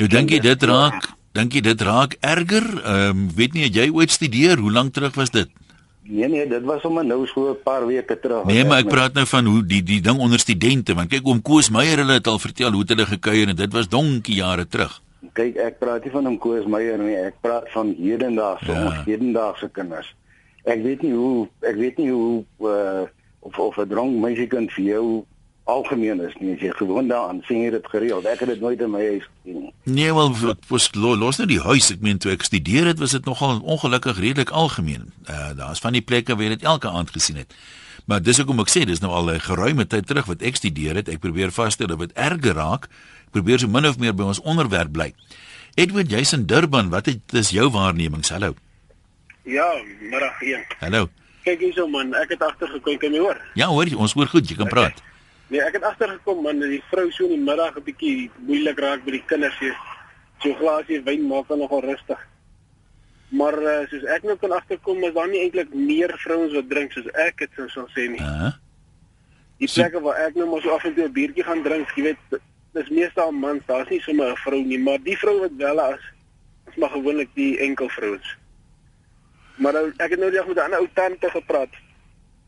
Nou 0.00 0.08
dink 0.08 0.32
jy 0.32 0.40
dit 0.40 0.64
raak, 0.70 1.10
dink 1.36 1.52
jy 1.52 1.60
dit 1.68 1.84
raak 1.84 2.16
erger? 2.20 2.64
Ehm 2.80 3.10
um, 3.10 3.28
weet 3.36 3.58
nie 3.58 3.68
jy 3.68 3.90
ooit 3.92 4.14
studeer? 4.14 4.62
Hoe 4.62 4.72
lank 4.72 4.94
terug 4.96 5.20
was 5.20 5.34
dit? 5.34 5.50
Nee 6.06 6.28
nee, 6.28 6.46
dit 6.46 6.64
was 6.68 6.80
sommer 6.80 7.04
nou 7.04 7.26
so 7.26 7.50
'n 7.50 7.62
paar 7.64 7.86
weke 7.86 8.18
terug. 8.20 8.44
Nee, 8.44 8.64
maar 8.64 8.78
ek 8.78 8.88
praat 8.88 9.14
nou 9.14 9.26
van 9.26 9.44
hoe 9.44 9.66
die 9.66 9.82
die 9.82 10.00
ding 10.00 10.18
onder 10.18 10.38
studente, 10.38 10.94
want 10.94 11.08
kyk 11.08 11.26
oom 11.26 11.42
Koos 11.42 11.70
Meyer 11.70 11.96
hulle 11.96 12.12
het 12.12 12.26
al 12.26 12.38
vertel 12.38 12.72
hoe 12.72 12.84
hulle 12.86 13.06
gekuier 13.06 13.48
en 13.48 13.56
dit 13.56 13.72
was 13.72 13.88
donkie 13.88 14.34
jare 14.34 14.66
terug. 14.68 15.00
Kyk, 15.32 15.56
ek 15.56 15.78
praat 15.78 16.04
nie 16.04 16.12
van 16.12 16.24
hom 16.24 16.38
Koos 16.38 16.66
Meyer 16.66 16.98
nie, 16.98 17.16
ek 17.16 17.40
praat 17.40 17.70
van 17.72 17.94
hedendaagse, 17.98 18.72
ja. 18.72 18.84
ons 18.84 19.04
hedendaagse 19.04 19.68
kinders. 19.72 20.14
Ek 20.64 20.82
weet 20.82 21.02
nie 21.02 21.12
hoe 21.12 21.48
ek 21.60 21.76
weet 21.76 21.96
nie 21.96 22.10
hoe 22.10 22.44
uh, 22.60 23.08
of 23.40 23.58
of 23.58 23.78
'n 23.78 23.88
dronk 23.88 24.20
meisiekind 24.20 24.72
vir 24.72 24.84
jou 24.84 25.24
algemeen 25.64 26.20
is 26.20 26.34
nie. 26.40 26.54
As 26.54 26.60
jy 26.60 26.70
gewoon 26.76 27.08
daaraan 27.08 27.42
sien 27.48 27.62
jy 27.64 27.70
dit 27.70 27.86
gereeld. 27.88 28.24
Ek 28.28 28.40
het 28.44 28.48
dit 28.48 28.60
nooit 28.60 28.80
in 28.80 28.90
my 28.90 29.00
huis 29.00 29.22
gesien 29.28 29.60
nie. 29.62 29.72
Nee, 29.84 30.12
wel 30.14 30.34
was 30.68 30.90
lo- 30.94 31.16
los 31.16 31.36
nou 31.40 31.48
die 31.48 31.60
huis. 31.60 31.90
Ek 31.90 32.00
meen 32.04 32.18
toe 32.18 32.32
ek 32.32 32.42
studeer 32.42 32.86
het, 32.86 32.98
was 32.98 33.10
dit 33.16 33.24
nogal 33.24 33.60
ongelukkig 33.60 34.18
redelik 34.20 34.50
algemeen. 34.50 35.12
Uh 35.28 35.54
daar's 35.56 35.80
van 35.80 35.92
die 35.92 36.02
plekke 36.02 36.34
waar 36.36 36.44
jy 36.44 36.48
dit 36.56 36.62
elke 36.62 36.88
aand 36.88 37.10
gesien 37.10 37.36
het. 37.36 37.54
Maar 38.06 38.20
dis 38.22 38.36
hoekom 38.36 38.60
ek 38.60 38.68
sê 38.68 38.84
dis 38.84 39.00
nou 39.00 39.12
al 39.12 39.30
'n 39.32 39.40
geruime 39.40 39.86
tyd 39.86 40.06
terug 40.06 40.26
wat 40.26 40.42
ek 40.42 40.56
studeer 40.56 40.94
het. 40.94 41.08
Ek 41.08 41.20
probeer 41.20 41.50
vasstel 41.52 41.92
of 41.92 41.98
dit 41.98 42.12
erger 42.12 42.54
raak. 42.54 42.84
Ek 43.26 43.30
probeer 43.32 43.58
so 43.58 43.68
min 43.68 43.86
of 43.86 43.98
meer 43.98 44.12
by 44.14 44.22
ons 44.24 44.40
onderwerp 44.40 44.92
bly. 44.92 45.14
Edward 45.76 46.10
Jason 46.10 46.46
Durban, 46.46 46.88
wat 46.90 47.06
het 47.06 47.20
is 47.32 47.50
jou 47.50 47.70
waarnemings? 47.70 48.28
Hallo. 48.30 48.54
Ja, 49.42 49.72
middag 50.00 50.40
1. 50.42 50.60
Hallo. 50.80 51.08
Kyk 51.44 51.58
hierso 51.60 51.86
man, 51.88 52.14
ek 52.14 52.28
het 52.28 52.42
agtergekom, 52.42 52.96
kan 52.98 53.12
jy 53.12 53.18
hoor? 53.18 53.40
Ja, 53.54 53.66
hoor 53.66 53.84
jy, 53.84 53.94
ons 53.94 54.12
hoor 54.12 54.26
goed, 54.26 54.48
jy 54.48 54.56
kan 54.56 54.68
praat. 54.68 55.02
Nee, 55.54 55.62
ek 55.62 55.76
het 55.78 55.84
agtergekom 55.86 56.40
man, 56.42 56.58
dat 56.58 56.72
die 56.72 56.82
vrou 56.90 57.04
so 57.14 57.28
in 57.28 57.36
die 57.36 57.44
middag 57.46 57.76
'n 57.78 57.84
bietjie 57.86 58.30
moeilik 58.42 58.78
raak 58.82 59.04
by 59.04 59.12
die 59.14 59.26
kinders 59.30 59.58
hier. 59.62 59.76
So 60.42 60.54
glasie 60.58 60.98
wyn 61.06 61.28
maak 61.30 61.46
dan 61.48 61.60
nogal 61.62 61.84
rustig. 61.84 62.18
Maar 63.28 63.58
uh, 63.62 63.76
soos 63.86 64.02
ek 64.16 64.26
nou 64.26 64.34
kan 64.36 64.50
agterkom, 64.56 65.04
is 65.04 65.14
daar 65.14 65.30
nie 65.30 65.44
eintlik 65.44 65.70
meer 65.74 66.10
vrouens 66.24 66.56
wat 66.58 66.68
drink 66.72 66.92
soos 66.92 67.06
ek 67.26 67.38
dit 67.38 67.54
sou 67.54 67.68
sal 67.68 67.86
sê 67.94 68.08
nie. 68.10 68.18
Uh, 68.18 68.50
Die 69.62 69.70
plekke 69.70 70.02
waar 70.02 70.18
ek 70.26 70.34
nou 70.34 70.48
maar 70.50 70.62
so 70.62 70.74
af 70.74 70.84
en 70.84 70.94
toe 70.94 71.06
'n 71.06 71.12
biertjie 71.12 71.46
gaan 71.46 71.62
drink, 71.62 71.94
jy 71.94 72.02
weet, 72.02 72.40
dis 72.74 72.90
meestal 72.90 73.30
mans, 73.30 73.62
daar's 73.66 73.88
nie 73.94 74.00
sommer 74.00 74.34
'n 74.34 74.42
vrou 74.42 74.58
nie, 74.58 74.78
maar 74.78 74.98
die 74.98 75.18
vrou 75.18 75.38
wat 75.38 75.54
wel 75.56 75.78
is, 75.94 76.02
is 76.66 76.76
maar 76.76 76.90
gewoonlik 76.90 77.30
die 77.34 77.58
enkel 77.58 77.88
vrouens. 77.88 78.36
Maar 79.62 79.72
nou, 79.72 79.86
ek 80.02 80.10
het 80.10 80.18
nou 80.18 80.30
dag 80.30 80.46
met 80.46 80.56
'n 80.56 80.66
ander 80.66 80.78
ou 80.78 80.88
tante 80.94 81.30
gepraat. 81.30 81.83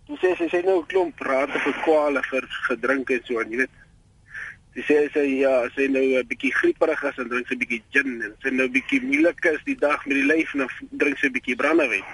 Sy 0.06 0.14
sê 0.22 0.36
sy 0.38 0.46
sê 0.52 0.60
nou 0.62 0.80
'n 0.80 0.86
klomp 0.86 1.20
raad 1.26 1.50
vir 1.50 1.76
kwale 1.82 2.22
vir 2.30 2.44
gedrink 2.68 3.10
en 3.10 3.22
so 3.26 3.40
en 3.40 3.50
jy 3.50 3.58
weet. 3.62 3.74
Sy 4.74 4.82
sê 4.86 4.98
sy 5.14 5.24
ja, 5.40 5.54
sy 5.74 5.88
nou 5.90 6.04
'n 6.04 6.28
bietjie 6.30 6.52
grieperig 6.54 7.02
is 7.02 7.18
en 7.18 7.28
drink 7.28 7.48
sy 7.48 7.54
'n 7.54 7.62
bietjie 7.64 7.82
gin 7.90 8.22
en 8.22 8.32
sy 8.42 8.50
nou 8.54 8.68
bietjie 8.68 9.02
moeilik 9.02 9.44
is 9.50 9.64
die 9.66 9.74
dag 9.74 10.06
met 10.06 10.16
die 10.16 10.28
lyf 10.30 10.54
en 10.54 10.62
dan 10.62 10.70
drink 11.02 11.18
sy 11.18 11.26
'n 11.26 11.36
bietjie 11.38 11.56
brandewyn. 11.56 12.06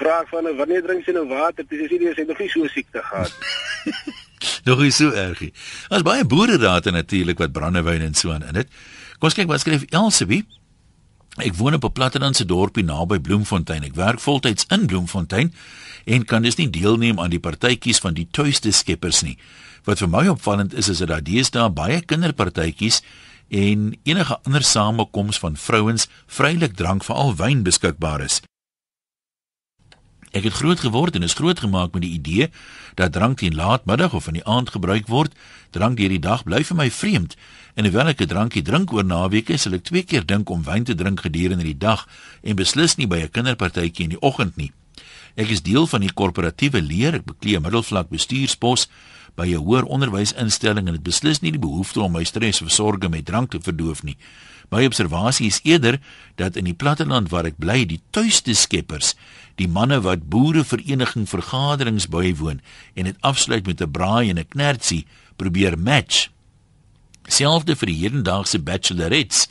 Vraag 0.00 0.28
van 0.30 0.44
nou, 0.44 0.54
wanneer 0.56 0.82
drink 0.82 1.04
sy 1.04 1.12
nou 1.12 1.26
water? 1.28 1.64
Dis 1.68 1.78
sê 1.78 1.86
sy 1.88 1.98
sy 1.98 2.20
het 2.20 2.28
nog 2.28 2.38
nie 2.38 2.48
so 2.48 2.66
siekte 2.66 3.02
gehad. 3.02 3.32
Nog 4.64 4.80
nie 4.80 4.90
so 4.90 5.10
erg 5.12 5.40
nie. 5.40 5.52
Daar's 5.88 6.02
baie 6.02 6.24
boere 6.24 6.58
daar 6.58 6.80
natuurlik 6.92 7.38
wat 7.38 7.52
brandewyn 7.52 8.00
en 8.00 8.14
so 8.14 8.32
aan 8.32 8.42
in 8.42 8.52
dit. 8.52 8.68
Kom 9.18 9.28
ons 9.28 9.34
kyk 9.34 9.48
wat 9.48 9.60
skryf 9.60 9.84
Elsabie. 9.90 10.44
Ek 11.40 11.56
woon 11.56 11.74
op 11.74 11.84
'n 11.84 11.92
plattelandse 11.92 12.44
dorpie 12.44 12.84
naby 12.84 13.18
Bloemfontein. 13.18 13.82
Ek 13.82 13.94
werk 13.94 14.20
voltyds 14.20 14.66
in 14.68 14.86
Bloemfontein 14.86 15.54
en 16.04 16.24
kan 16.24 16.42
dus 16.42 16.56
nie 16.56 16.70
deelneem 16.70 17.20
aan 17.20 17.30
die 17.30 17.40
partytjies 17.40 17.98
van 17.98 18.14
die 18.14 18.28
tuiste 18.30 18.70
skeppers 18.70 19.22
nie. 19.22 19.38
Wat 19.84 19.98
vir 19.98 20.08
my 20.08 20.26
opvallend 20.26 20.74
is 20.74 20.88
is 20.88 20.98
dat 20.98 21.08
daar 21.08 21.22
deesdae 21.22 21.70
baie 21.70 22.00
kinderpartytjies 22.00 23.02
en 23.48 23.98
enige 24.02 24.38
ander 24.42 24.62
samekoms 24.62 25.38
van 25.38 25.56
vrouens 25.56 26.08
vrylik 26.26 26.76
drank 26.76 27.04
veral 27.04 27.34
wyn 27.36 27.62
beskikbaar 27.62 28.20
is. 28.20 28.40
Ek 30.30 30.44
het 30.46 30.52
groot 30.52 30.80
geword 30.80 31.16
en 31.18 31.22
is 31.22 31.34
grootgemaak 31.34 31.92
met 31.92 32.02
die 32.02 32.14
idee 32.14 32.50
dat 33.00 33.12
drank 33.16 33.38
teen 33.40 33.54
laatmiddag 33.56 34.14
of 34.14 34.26
in 34.28 34.36
die 34.38 34.44
aand 34.44 34.70
gebruik 34.70 35.08
word. 35.08 35.32
Drank 35.72 35.96
deur 35.96 36.12
die 36.12 36.20
dag 36.20 36.44
bly 36.44 36.60
vir 36.64 36.76
my 36.76 36.88
vreemd. 36.92 37.36
En 37.74 37.86
hoewel 37.88 38.12
ek 38.12 38.20
'n 38.20 38.28
drankie 38.28 38.62
drink 38.62 38.92
oor 38.92 39.04
naweke, 39.04 39.56
sal 39.56 39.72
ek 39.74 39.84
twee 39.84 40.02
keer 40.02 40.26
dink 40.26 40.50
om 40.50 40.62
wyn 40.62 40.84
te 40.84 40.94
drink 40.94 41.20
gedurende 41.20 41.64
die 41.64 41.78
dag 41.78 42.06
en 42.42 42.56
beslis 42.56 42.96
nie 42.96 43.06
by 43.06 43.22
'n 43.22 43.30
kinderpartytjie 43.30 44.04
in 44.04 44.10
die 44.10 44.22
oggend 44.22 44.56
nie. 44.56 44.72
Ek 45.36 45.48
is 45.48 45.62
deel 45.62 45.86
van 45.86 46.00
die 46.00 46.12
korporatiewe 46.12 46.82
leer, 46.82 47.14
ek 47.14 47.24
beklee 47.24 47.56
'n 47.56 47.62
middelvlak 47.62 48.10
bestuurspos 48.10 48.88
by 49.36 49.46
'n 49.46 49.64
hoër 49.64 49.84
onderwysinstelling 49.84 50.86
en 50.86 50.92
dit 50.92 51.02
beslis 51.02 51.40
nie 51.40 51.52
die 51.52 51.58
behoefte 51.58 52.00
om 52.00 52.12
my 52.12 52.24
stres 52.24 52.62
of 52.62 52.70
sorges 52.70 53.10
met 53.10 53.24
drank 53.24 53.50
te 53.50 53.60
verdoof 53.60 54.02
nie. 54.02 54.16
My 54.70 54.84
observasie 54.86 55.46
is 55.46 55.60
eerder 55.62 55.98
dat 56.38 56.56
in 56.56 56.64
die 56.64 56.74
platteland 56.74 57.30
waar 57.30 57.48
ek 57.48 57.58
bly, 57.58 57.82
die 57.90 58.00
tuiste 58.14 58.54
skeppers, 58.54 59.14
die 59.58 59.68
manne 59.68 59.98
wat 60.00 60.28
boerevereniging 60.30 61.26
vergaderings 61.28 62.06
bywoon 62.08 62.60
en 62.94 63.10
dit 63.10 63.16
afsluit 63.20 63.66
met 63.66 63.82
'n 63.82 63.90
braai 63.90 64.30
en 64.30 64.38
'n 64.38 64.48
knertsie, 64.48 65.06
probeer 65.36 65.78
match. 65.78 66.28
Selfde 67.26 67.76
vir 67.76 67.86
die 67.86 68.00
hedendaagse 68.02 68.58
bachelorettes 68.58 69.48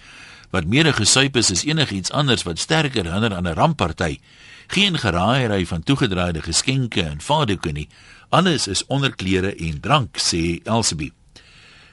wat 0.50 0.66
meer 0.66 0.94
gesuip 0.94 1.36
is 1.36 1.52
as 1.52 1.66
enigiets 1.66 2.12
anders 2.12 2.44
wat 2.44 2.60
sterker 2.60 3.06
hinder 3.14 3.36
aan 3.36 3.48
'n 3.48 3.54
rampparty. 3.54 4.20
Geen 4.68 4.98
geraaiery 4.98 5.66
van 5.66 5.84
toegedraaide 5.84 6.42
geskenke 6.42 7.02
en 7.02 7.22
vaderdoeke 7.22 7.72
nie. 7.72 7.88
Alles 8.30 8.68
is 8.68 8.86
onderklere 8.86 9.56
en 9.56 9.80
drank, 9.80 10.18
sê 10.18 10.62
Elsabie. 10.64 11.12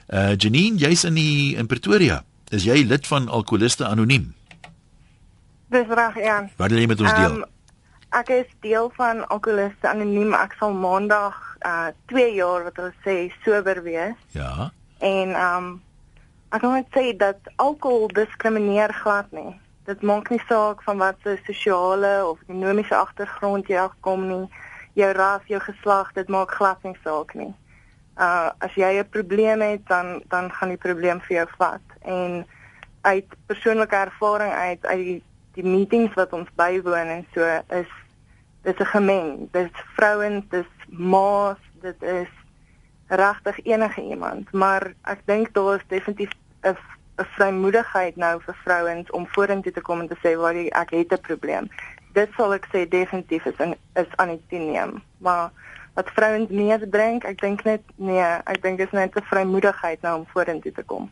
Uh 0.07 0.35
Janine, 0.37 0.77
jy's 0.77 1.03
in 1.03 1.13
die 1.13 1.55
in 1.55 1.67
Pretoria. 1.67 2.23
Is 2.47 2.63
jy 2.63 2.85
lid 2.87 3.07
van 3.07 3.27
Alkoholiste 3.27 3.85
Anoniem? 3.85 4.35
Dis 5.67 5.87
reg, 5.87 6.15
Jan. 6.15 6.49
Wat 6.55 6.71
wil 6.71 6.79
jy 6.79 6.87
met 6.87 7.01
ons 7.03 7.15
deel? 7.17 7.41
Um, 7.41 7.73
ek 8.15 8.29
is 8.31 8.53
deel 8.63 8.87
van 8.95 9.25
Alkoholiste 9.27 9.89
Anoniem. 9.89 10.31
Ek 10.37 10.55
sal 10.59 10.71
maandag 10.71 11.35
uh 11.67 11.89
2 12.13 12.29
jaar 12.37 12.63
wat 12.63 12.79
hulle 12.79 12.93
sê 13.03 13.15
sober 13.43 13.81
wees. 13.83 14.15
Ja. 14.31 14.69
En 15.03 15.33
um 15.35 15.67
ek 16.55 16.63
kan 16.63 16.77
net 16.77 16.87
sê 16.95 17.11
dat 17.19 17.51
alkohol 17.59 18.07
diskrimineer 18.15 18.95
glad 19.01 19.27
nie. 19.35 19.51
Dit 19.89 20.05
maak 20.07 20.31
nie 20.31 20.39
saak 20.47 20.85
van 20.87 21.03
wat 21.03 21.19
se 21.27 21.35
sosiale 21.49 22.13
of 22.29 22.39
ekonomiese 22.47 22.95
agtergrond 22.95 23.67
jy 23.67 23.81
afkom 23.81 24.23
nie. 24.29 24.45
Jou 24.95 25.11
ras, 25.19 25.43
jou 25.51 25.59
geslag, 25.67 26.15
dit 26.15 26.31
maak 26.31 26.55
glad 26.55 26.79
nie 26.87 26.95
saak 27.03 27.35
nie. 27.35 27.51
Uh 28.15 28.55
as 28.63 28.71
jy 28.79 29.03
'n 29.03 29.11
probleem 29.11 29.61
het, 29.61 29.83
dan 29.91 30.23
dan 30.31 30.47
gaan 30.51 30.71
die 30.71 30.83
probleem 30.87 31.19
vir 31.27 31.43
jou 31.43 31.47
vat. 31.59 31.86
En 32.07 32.45
uit 33.01 33.37
persoonlike 33.45 33.95
ervaring 33.95 34.53
uit 34.53 34.85
uit 34.85 35.03
die, 35.03 35.21
die 35.59 35.67
meetings 35.67 36.15
wat 36.19 36.33
ons 36.33 36.49
bywoon 36.59 37.13
en 37.17 37.25
so 37.35 37.45
is 37.75 37.91
dis 38.67 38.79
'n 38.79 38.91
gemeng. 38.95 39.47
Dis 39.51 39.71
vrouens, 39.95 40.43
dis 40.49 40.69
ma's, 40.87 41.61
dit 41.81 42.03
is 42.03 42.31
regtig 43.07 43.59
enige 43.63 44.01
iemand, 44.01 44.51
maar 44.51 44.93
ek 45.03 45.19
dink 45.25 45.53
daar 45.53 45.75
is 45.75 45.87
definitief 45.87 46.31
'n 46.61 46.75
vrymoedigheid 47.15 48.15
nou 48.15 48.41
vir 48.41 48.57
vrouens 48.63 49.11
om 49.11 49.27
vorentoe 49.27 49.71
te 49.71 49.81
kom 49.81 49.99
en 49.99 50.07
te 50.07 50.17
sê 50.23 50.35
waar 50.37 50.55
ek 50.55 50.89
het 50.89 51.13
'n 51.13 51.21
probleem. 51.21 51.69
Dit 52.13 52.29
sal 52.37 52.53
ek 52.53 52.67
sê 52.73 52.87
definitief 52.87 53.45
is 53.45 53.57
in, 53.57 53.75
is 53.93 54.11
aan 54.15 54.27
die 54.27 54.43
toeneem, 54.49 55.01
maar 55.17 55.51
wat 55.93 56.09
vrouens 56.09 56.49
meer 56.49 56.89
drink, 56.89 57.23
ek 57.23 57.41
dink 57.41 57.63
net 57.63 57.81
nee, 57.95 58.21
ek 58.45 58.61
dink 58.61 58.77
dit 58.77 58.87
is 58.87 58.93
net 58.93 59.15
'n 59.15 59.21
vrymoedigheid 59.21 60.01
nou 60.01 60.17
om 60.19 60.27
vorentoe 60.33 60.71
te 60.71 60.83
kom. 60.83 61.11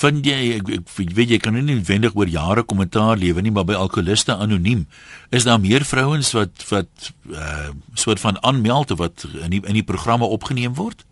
Vind 0.00 0.26
jy 0.26 0.38
ek, 0.56 0.70
ek 0.74 1.12
weet 1.14 1.34
jy 1.34 1.38
kan 1.42 1.54
nie 1.54 1.62
noodwendig 1.62 2.16
oor 2.18 2.30
jare 2.30 2.64
kommentaar 2.66 3.18
lewe 3.20 3.42
nie, 3.44 3.52
maar 3.54 3.66
by 3.68 3.76
alkoholiste 3.78 4.34
anoniem 4.34 4.86
is 5.30 5.46
daar 5.46 5.60
meer 5.62 5.84
vrouens 5.86 6.32
wat 6.36 6.64
wat 6.70 7.12
uh 7.30 7.70
soort 7.94 8.20
van 8.20 8.40
aanmeld 8.42 8.90
of 8.90 8.98
wat 8.98 9.26
in 9.42 9.50
die, 9.50 9.62
in 9.62 9.78
die 9.78 9.86
programme 9.86 10.26
opgeneem 10.26 10.74
word? 10.74 11.04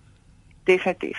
Definitief. 0.64 1.18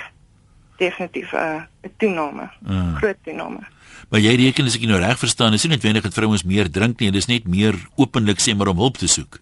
Definitief 0.77 1.31
'n 1.31 1.37
uh, 1.37 1.61
'n 1.87 1.93
toename. 1.97 2.49
Uh. 2.67 2.95
Groot 2.97 3.17
toename. 3.23 3.63
Maar 4.09 4.19
jy 4.19 4.35
reken 4.35 4.65
as 4.65 4.75
ek 4.75 4.85
nou 4.85 4.99
reg 4.99 5.17
verstaan, 5.19 5.53
is 5.53 5.63
nie 5.63 5.71
noodwendig 5.73 6.03
dat 6.03 6.13
vrouens 6.13 6.43
meer 6.43 6.69
drink 6.71 6.99
nie, 6.99 7.11
dis 7.11 7.25
net 7.31 7.47
meer 7.47 7.77
openlik 7.95 8.41
sê 8.43 8.55
maar 8.55 8.67
om 8.67 8.77
hulp 8.77 8.97
te 8.97 9.07
soek. 9.07 9.39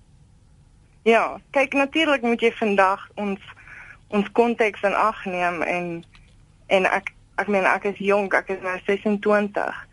Ja, 1.03 1.41
kyk 1.51 1.73
natuurlik 1.73 2.21
moet 2.21 2.41
jy 2.41 2.51
vandag 2.59 3.09
ons 3.15 3.39
ons 4.11 4.27
konteks 4.31 4.83
in 4.83 4.93
ag 4.93 5.25
neem 5.25 5.61
en 5.63 6.03
en 6.67 6.85
ek 6.85 7.13
ek 7.35 7.47
meen 7.47 7.65
ek 7.65 7.83
is 7.83 7.97
jonk, 7.97 8.33
ek 8.33 8.49
is 8.49 8.61
nou 8.61 8.79
26. 8.85 9.87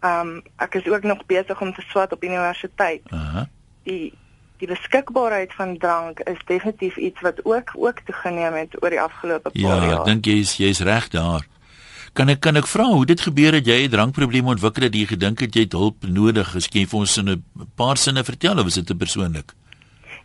Ehm 0.00 0.20
um, 0.20 0.42
ek 0.56 0.74
is 0.74 0.88
ook 0.88 1.02
nog 1.02 1.26
besig 1.26 1.60
om 1.60 1.74
te 1.74 1.84
swat 1.88 2.12
op 2.12 2.24
universiteit. 2.24 3.02
Aha. 3.10 3.22
Uh 3.22 3.34
-huh. 3.34 3.46
Die 3.82 4.12
die 4.60 4.68
beskikbaarheid 4.68 5.54
van 5.56 5.78
drank 5.78 6.20
is 6.20 6.40
definitief 6.44 6.96
iets 6.96 7.20
wat 7.20 7.44
ook 7.44 7.72
ook 7.74 8.00
toegeneem 8.04 8.52
het 8.52 8.82
oor 8.82 8.90
die 8.90 9.00
afgelope 9.00 9.50
paar 9.50 9.60
ja, 9.62 9.68
jaar. 9.68 9.84
Ja, 9.84 9.98
ek 9.98 10.04
dink 10.04 10.24
jy's 10.24 10.56
jy's 10.56 10.80
reg 10.80 11.08
daar. 11.08 11.46
Kan 12.12 12.28
ek 12.28 12.40
kan 12.40 12.58
ek 12.58 12.66
vra 12.66 12.84
hoe 12.90 13.06
dit 13.06 13.20
gebeur 13.20 13.56
het 13.56 13.66
jy 13.66 13.86
'n 13.86 13.90
drankprobleem 13.90 14.46
ontwikkel 14.46 14.82
het 14.82 14.94
jy 14.94 15.06
gedink 15.06 15.40
het 15.40 15.54
jy 15.54 15.62
het 15.62 15.72
hulp 15.72 16.04
nodig? 16.04 16.50
Geskien 16.50 16.88
vir 16.88 16.98
ons 16.98 17.16
in 17.16 17.28
'n 17.28 17.44
paar 17.74 17.96
sinne 17.96 18.24
vertel 18.24 18.58
of 18.58 18.66
is 18.66 18.74
dit 18.74 18.86
te 18.86 18.94
persoonlik? 18.94 19.54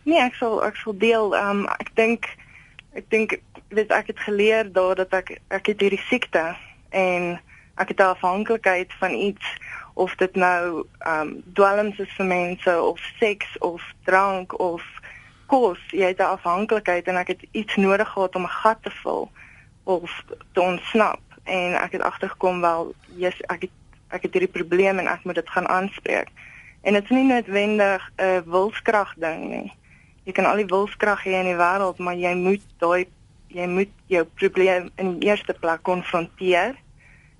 Nee, 0.02 0.20
ek 0.20 0.34
sal 0.34 0.64
ek 0.64 0.76
sal 0.76 0.98
deel. 0.98 1.34
Ehm 1.34 1.64
um, 1.64 1.66
ek 1.78 1.90
dink 1.94 2.26
ek 2.92 3.10
dink 3.10 3.40
weet 3.76 3.92
ek 3.92 4.06
het 4.12 4.20
geleer 4.24 4.72
daar 4.72 4.94
dat 4.94 5.12
ek 5.12 5.38
ek 5.48 5.66
het 5.72 5.80
hierdie 5.80 6.04
siekte 6.08 6.44
en 6.90 7.36
ek 7.76 7.88
het 7.92 8.00
'n 8.00 8.12
afhanklikheid 8.16 8.92
van 8.98 9.12
iets 9.12 9.46
of 9.94 10.14
dit 10.14 10.34
nou 10.34 10.86
ehm 10.98 11.20
um, 11.20 11.42
dwelms 11.52 11.98
is 11.98 12.12
vir 12.16 12.26
mense 12.26 12.82
of 12.82 13.00
seks 13.18 13.58
of 13.58 13.82
drank 14.04 14.58
of 14.60 14.82
kos, 15.46 15.78
jy 15.90 16.06
het 16.06 16.18
'n 16.18 16.34
afhanklikheid 16.36 17.06
en 17.06 17.16
ek 17.16 17.28
het 17.28 17.42
iets 17.50 17.76
nodig 17.76 18.08
gehad 18.08 18.34
om 18.36 18.42
'n 18.42 18.58
gat 18.62 18.82
te 18.82 18.90
vul 18.90 19.30
of 19.84 20.24
te 20.52 20.60
ontsnap 20.60 21.20
en 21.44 21.74
ek 21.74 21.92
het 21.92 22.02
agtergekom 22.02 22.60
wel 22.60 22.94
yes, 23.14 23.40
ek 23.40 23.60
het 23.60 23.74
ek 24.08 24.22
het 24.22 24.32
hierdie 24.32 24.56
probleem 24.62 24.98
en 24.98 25.06
ek 25.06 25.24
moet 25.24 25.34
dit 25.34 25.50
gaan 25.50 25.68
aanspreek. 25.68 26.28
En 26.82 26.92
dit 26.92 27.02
is 27.02 27.10
nie 27.10 27.24
noodwendig 27.24 28.12
'n 28.16 28.42
wilskrag 28.46 29.14
ding 29.16 29.48
nie. 29.50 29.72
Jy 30.22 30.32
kan 30.32 30.44
al 30.44 30.56
die 30.56 30.66
wilskrag 30.66 31.24
hê 31.24 31.30
in 31.30 31.50
die 31.50 31.56
wêreld, 31.58 31.98
maar 31.98 32.14
jy 32.14 32.34
moet 32.34 32.62
daai 32.78 33.06
jy 33.48 33.66
moet 33.70 33.92
jou 34.12 34.24
probleem 34.38 34.90
in 34.96 35.16
die 35.18 35.28
eerste 35.30 35.54
plek 35.60 35.82
konfronteer 35.82 36.74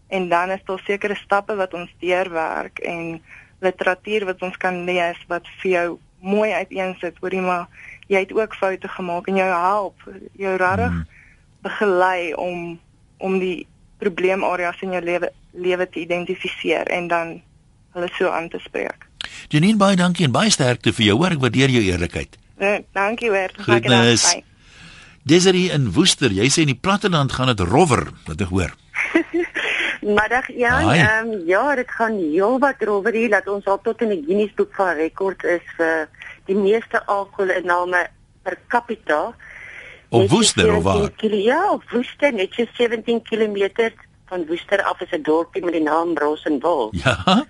en 0.09 0.29
dan 0.29 0.51
is 0.55 0.63
daar 0.65 0.83
sekere 0.87 1.17
stappe 1.19 1.57
wat 1.59 1.75
ons 1.75 1.91
deurwerk 2.01 2.79
en 2.79 3.21
literatuur 3.61 4.25
wat 4.25 4.43
ons 4.43 4.57
kan 4.57 4.85
lees 4.85 5.19
wat 5.29 5.49
vir 5.63 5.71
jou 5.71 5.87
mooi 6.21 6.53
uiteensit 6.53 7.19
oor 7.23 7.35
die 7.35 7.43
maar 7.45 7.67
jy 8.07 8.23
het 8.25 8.33
ook 8.33 8.55
foute 8.55 8.89
gemaak 8.89 9.29
en 9.29 9.41
jou 9.41 9.49
help 9.51 10.07
jou 10.39 10.57
regtig 10.57 10.93
mm. 10.93 11.05
begelei 11.67 12.35
om 12.35 12.79
om 13.19 13.39
die 13.41 13.67
probleemareas 13.99 14.81
in 14.85 14.93
jou 14.97 15.03
lewe 15.05 15.33
lewe 15.57 15.89
te 15.89 16.01
identifiseer 16.01 16.89
en 16.93 17.09
dan 17.09 17.37
hulle 17.97 18.09
so 18.13 18.29
aan 18.29 18.49
te 18.53 18.59
spreek. 18.61 19.07
Janine 19.49 19.81
baie 19.81 19.97
dankie 19.97 20.27
en 20.27 20.35
baie 20.35 20.53
sterkte 20.53 20.93
vir 20.93 21.07
jou 21.07 21.17
hoor 21.23 21.37
ek 21.37 21.41
waardeer 21.41 21.73
jou 21.73 21.85
eerlikheid. 21.87 22.37
Nee, 22.61 22.85
dankie 22.93 23.31
weer. 23.33 23.57
Goeienaand. 23.57 24.45
Desiree 25.27 25.73
in 25.75 25.89
Woester, 25.91 26.31
jy 26.31 26.47
sê 26.55 26.63
in 26.63 26.71
die 26.71 26.79
platteland 26.79 27.33
gaan 27.35 27.49
dit 27.51 27.63
rowwer, 27.67 28.05
wat 28.29 28.43
ek 28.45 28.53
hoor. 28.55 28.71
Middag 30.19 30.47
Jan, 30.55 30.93
ehm 30.95 31.33
um, 31.33 31.41
ja, 31.49 31.65
dit 31.75 31.91
gaan 31.91 32.15
heel 32.21 32.61
wat 32.63 32.85
rowwer 32.87 33.17
hier 33.19 33.33
dat 33.35 33.49
ons 33.51 33.67
al 33.67 33.81
tot 33.83 34.05
in 34.07 34.13
die 34.15 34.21
Guinness 34.23 34.55
boek 34.55 34.71
van 34.79 34.95
rekords 34.95 35.49
is 35.57 35.67
vir 35.81 36.07
die 36.47 36.55
meeste 36.55 37.03
alkoholinname 37.11 38.05
per 38.47 38.55
capita. 38.71 39.21
Op 40.15 40.31
Woester 40.31 40.71
of 40.77 40.87
waar? 40.87 41.11
Ja, 41.19 41.73
op 41.73 41.91
Woester, 41.91 42.31
net 42.31 42.55
so 42.55 42.71
17 42.79 43.25
km 43.27 43.91
van 44.31 44.47
Woester 44.47 44.83
af 44.83 45.01
is 45.01 45.11
'n 45.11 45.27
dorpie 45.27 45.65
met 45.65 45.75
die 45.75 45.83
naam 45.83 46.15
Rosenwil. 46.15 46.95
Ja. 47.03 47.47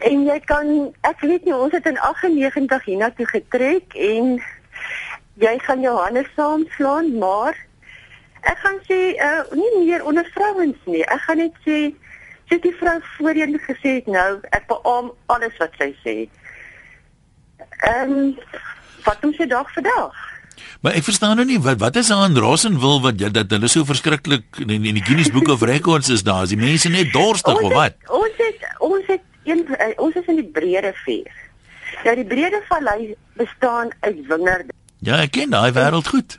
En 0.00 0.24
jy 0.24 0.40
kan 0.44 0.94
ek 1.00 1.20
weet 1.20 1.44
nie 1.44 1.54
ons 1.54 1.72
het 1.72 1.86
in 1.86 1.98
98 1.98 2.84
hiernatoe 2.84 3.26
getrek 3.26 3.94
en 3.94 4.40
jy 5.42 5.58
gaan 5.64 5.80
Johannes 5.80 6.28
saamslaan, 6.36 7.18
maar 7.18 7.56
Ek 8.46 8.58
gaan 8.62 8.76
sê 8.86 8.98
uh 9.18 9.42
nie 9.58 9.70
meer 9.78 10.04
onder 10.06 10.26
vrouens 10.34 10.78
nie. 10.84 11.02
Ek 11.02 11.22
gaan 11.26 11.40
net 11.42 11.56
sê 11.66 11.78
sê 12.46 12.58
die 12.62 12.74
vrou 12.78 12.98
voorheen 13.16 13.58
gesê 13.64 13.96
het 13.98 14.10
nou 14.10 14.38
ek 14.54 14.68
beam 14.70 15.10
alles 15.34 15.56
wat 15.62 15.74
sy 15.80 15.90
sê. 16.04 16.16
Ehm 17.90 18.14
um, 18.14 18.30
wat 19.06 19.22
doen 19.22 19.34
sy 19.38 19.48
dag 19.50 19.70
vir 19.74 19.86
dag? 19.86 20.22
Maar 20.82 20.98
ek 20.98 21.06
verstaan 21.08 21.34
nou 21.40 21.46
nie 21.48 21.58
wat 21.62 21.82
wat 21.82 21.98
is 22.02 22.12
aan 22.14 22.38
Rosenwil 22.38 23.02
wat 23.02 23.24
dat 23.34 23.50
hulle 23.56 23.70
so 23.72 23.88
verskriklik 23.88 24.62
in, 24.62 24.76
in 24.78 25.00
die 25.00 25.02
Guinness 25.02 25.32
Book 25.34 25.50
of 25.56 25.66
Records 25.66 26.12
is 26.12 26.22
daar. 26.26 26.46
Is 26.46 26.54
die 26.54 26.62
mense 26.62 26.92
net 26.92 27.10
dorstig 27.16 27.58
of 27.58 27.74
wat? 27.74 27.98
Ons 28.22 28.38
het 28.44 28.70
ons 28.78 29.10
het 29.10 29.26
een 29.50 29.66
uh, 29.74 29.92
ons 30.06 30.14
is 30.14 30.30
in 30.30 30.42
die 30.44 30.50
breëde 30.58 30.94
vuur. 31.02 31.34
Ja, 32.06 32.14
die 32.14 32.28
breëde 32.28 32.62
vallei 32.70 33.14
bestaan 33.34 33.90
uit 34.06 34.22
wingerde. 34.30 34.74
Ja, 34.98 35.20
ek 35.20 35.30
ken 35.36 35.50
daai 35.50 35.72
wêreld 35.72 36.08
goed. 36.08 36.38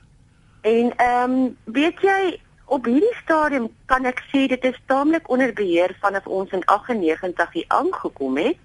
En 0.62 0.92
ehm 0.96 1.32
um, 1.32 1.58
weet 1.64 2.02
jy 2.02 2.40
op 2.66 2.86
hierdie 2.86 3.16
stadium 3.22 3.70
kan 3.86 4.06
ek 4.06 4.24
sê 4.32 4.48
dit 4.48 4.64
is 4.64 4.80
taamlik 4.86 5.30
onder 5.30 5.54
beheer 5.54 5.96
vanaf 6.02 6.26
ons 6.26 6.52
in 6.52 6.66
98 6.66 7.54
hier 7.54 7.66
aangekom 7.68 8.38
het. 8.38 8.60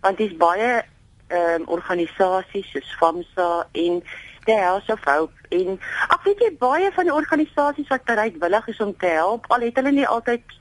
Want 0.00 0.16
dis 0.16 0.36
baie 0.36 0.82
ehm 1.28 1.60
um, 1.60 1.68
organisasies 1.68 2.70
soos 2.70 2.96
FAMSA 2.98 3.66
en 3.72 4.02
die 4.44 4.56
House 4.56 4.92
of 4.92 5.04
Hope 5.04 5.36
en 5.48 5.76
ek 6.14 6.24
weet 6.24 6.42
jy 6.44 6.50
baie 6.58 6.90
van 6.94 7.08
die 7.10 7.14
organisasies 7.14 7.90
wat 7.92 8.06
bereidwillig 8.08 8.68
is 8.72 8.80
om 8.80 8.94
te 8.96 9.06
help, 9.06 9.46
al 9.48 9.66
het 9.66 9.76
hulle 9.76 9.92
nie 9.92 10.06
altyd 10.06 10.56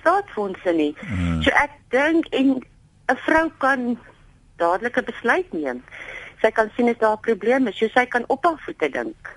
staatsfondse 0.00 0.72
nie. 0.76 0.92
Hmm. 1.00 1.40
So 1.42 1.54
ek 1.62 1.78
dink 1.94 2.28
en 2.34 2.60
'n 3.08 3.16
vrou 3.26 3.50
kan 3.58 3.98
dadelik 4.56 4.98
'n 4.98 5.04
besluit 5.04 5.52
neem. 5.52 5.82
Sy 6.44 6.50
kan 6.52 6.68
sien 6.76 6.90
as 6.92 6.98
daar 7.00 7.16
'n 7.16 7.24
probleem 7.24 7.68
is, 7.68 7.78
so 7.78 7.88
sy 7.88 8.04
kan 8.04 8.24
op 8.28 8.44
haar 8.44 8.60
voete 8.64 8.88
dink. 8.90 9.30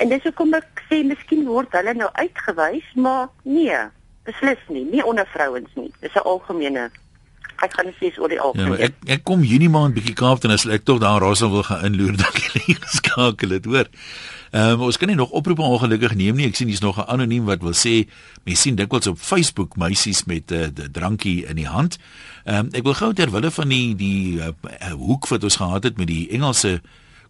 En 0.00 0.08
dis 0.08 0.22
hoekom 0.22 0.54
ek 0.54 0.82
sê 0.88 1.04
miskien 1.04 1.44
word 1.44 1.72
hulle 1.76 1.92
nou 1.94 2.08
uitgewys, 2.12 2.88
maar 2.94 3.28
nee, 3.42 3.76
beslis 4.24 4.62
nie, 4.68 4.84
nie 4.84 5.04
onder 5.04 5.26
vrouens 5.26 5.68
nie. 5.74 5.92
Dis 6.00 6.16
'n 6.16 6.24
algemene 6.24 6.90
ek 7.64 7.72
kan 7.72 7.92
sê 8.00 8.12
oor 8.18 8.28
die 8.32 8.40
algemeen. 8.40 8.78
Ja, 8.78 8.88
ek 8.88 9.12
ek 9.18 9.24
kom 9.24 9.44
Junie 9.46 9.70
maand 9.72 9.96
bietjie 9.96 10.14
Kaap 10.18 10.40
toe 10.40 10.50
en 10.50 10.56
as 10.56 10.66
ek 10.66 10.84
tog 10.84 11.00
daar 11.00 11.20
Rossel 11.20 11.50
wil 11.50 11.64
gaan 11.66 11.84
inloer, 11.88 12.16
dan 12.22 12.32
kan 12.36 12.60
ek 12.76 12.88
skakel 12.98 13.54
dit, 13.56 13.64
hoor. 13.64 13.90
Ehm 14.56 14.76
um, 14.76 14.86
ons 14.86 14.96
kan 14.96 15.10
nie 15.10 15.16
nog 15.18 15.34
oproepe 15.36 15.62
ongelukkig 15.62 16.14
neem 16.14 16.38
nie. 16.38 16.46
Ek 16.48 16.56
sien 16.56 16.68
hier's 16.70 16.84
nog 16.84 16.98
'n 16.98 17.08
anoniem 17.12 17.44
wat 17.44 17.62
wil 17.62 17.74
sê, 17.74 18.06
mense 18.44 18.62
sien 18.62 18.76
dikwels 18.76 19.06
op 19.06 19.18
Facebook 19.18 19.76
meisies 19.76 20.24
met 20.24 20.50
'n 20.50 20.54
uh, 20.54 20.64
eh, 20.64 20.88
drankie 20.92 21.44
in 21.46 21.56
die 21.56 21.68
hand. 21.68 21.98
Ehm 22.44 22.66
um, 22.66 22.68
ek 22.72 22.82
wil 22.82 22.94
gou 22.94 23.12
ter 23.12 23.30
wille 23.30 23.50
van 23.50 23.68
die 23.68 23.94
die 23.94 24.38
uh, 24.38 24.52
hoek 24.92 25.26
wat 25.28 25.44
ons 25.44 25.56
gehad 25.56 25.82
het 25.84 25.96
met 25.98 26.06
die 26.06 26.30
Engelse 26.30 26.80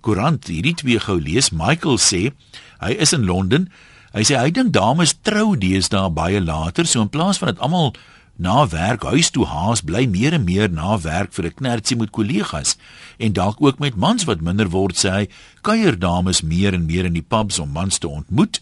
koerant 0.00 0.46
hierdie 0.46 0.74
twee 0.74 1.00
gou 1.00 1.20
lees. 1.20 1.50
Michael 1.50 1.98
sê 1.98 2.30
hy 2.78 2.92
is 2.92 3.12
in 3.12 3.24
Londen. 3.24 3.70
Hy 4.12 4.22
sê 4.22 4.38
hy 4.38 4.50
dink 4.50 4.72
dames 4.72 5.14
trou 5.22 5.56
deesdae 5.56 6.10
baie 6.10 6.40
later, 6.40 6.86
so 6.86 7.00
in 7.00 7.10
plaas 7.12 7.38
van 7.38 7.52
dit 7.52 7.58
almal 7.58 7.94
na 8.36 8.66
werk 8.68 9.02
huis 9.02 9.30
toe 9.32 9.46
haas 9.48 9.80
bly 9.80 10.04
meer 10.06 10.32
en 10.36 10.44
meer 10.44 10.68
na 10.70 10.98
werk 11.00 11.32
vir 11.32 11.46
'n 11.46 11.54
knertsie 11.54 11.96
met 11.96 12.10
kollegas. 12.10 12.76
En 13.18 13.32
dalk 13.32 13.56
ook 13.60 13.78
met 13.78 13.96
mans 13.96 14.24
wat 14.24 14.40
minder 14.40 14.68
word 14.68 14.96
sê 14.96 15.10
hy 15.10 15.28
kuier 15.62 15.98
dames 15.98 16.42
meer 16.42 16.74
en 16.74 16.86
meer 16.86 17.04
in 17.04 17.12
die 17.12 17.26
pubs 17.28 17.58
om 17.58 17.70
mans 17.70 17.98
te 17.98 18.08
ontmoet. 18.08 18.60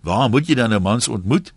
Waar 0.00 0.28
moet 0.30 0.46
jy 0.46 0.54
dan 0.54 0.70
nou 0.70 0.80
mans 0.80 1.08
ontmoet? 1.08 1.52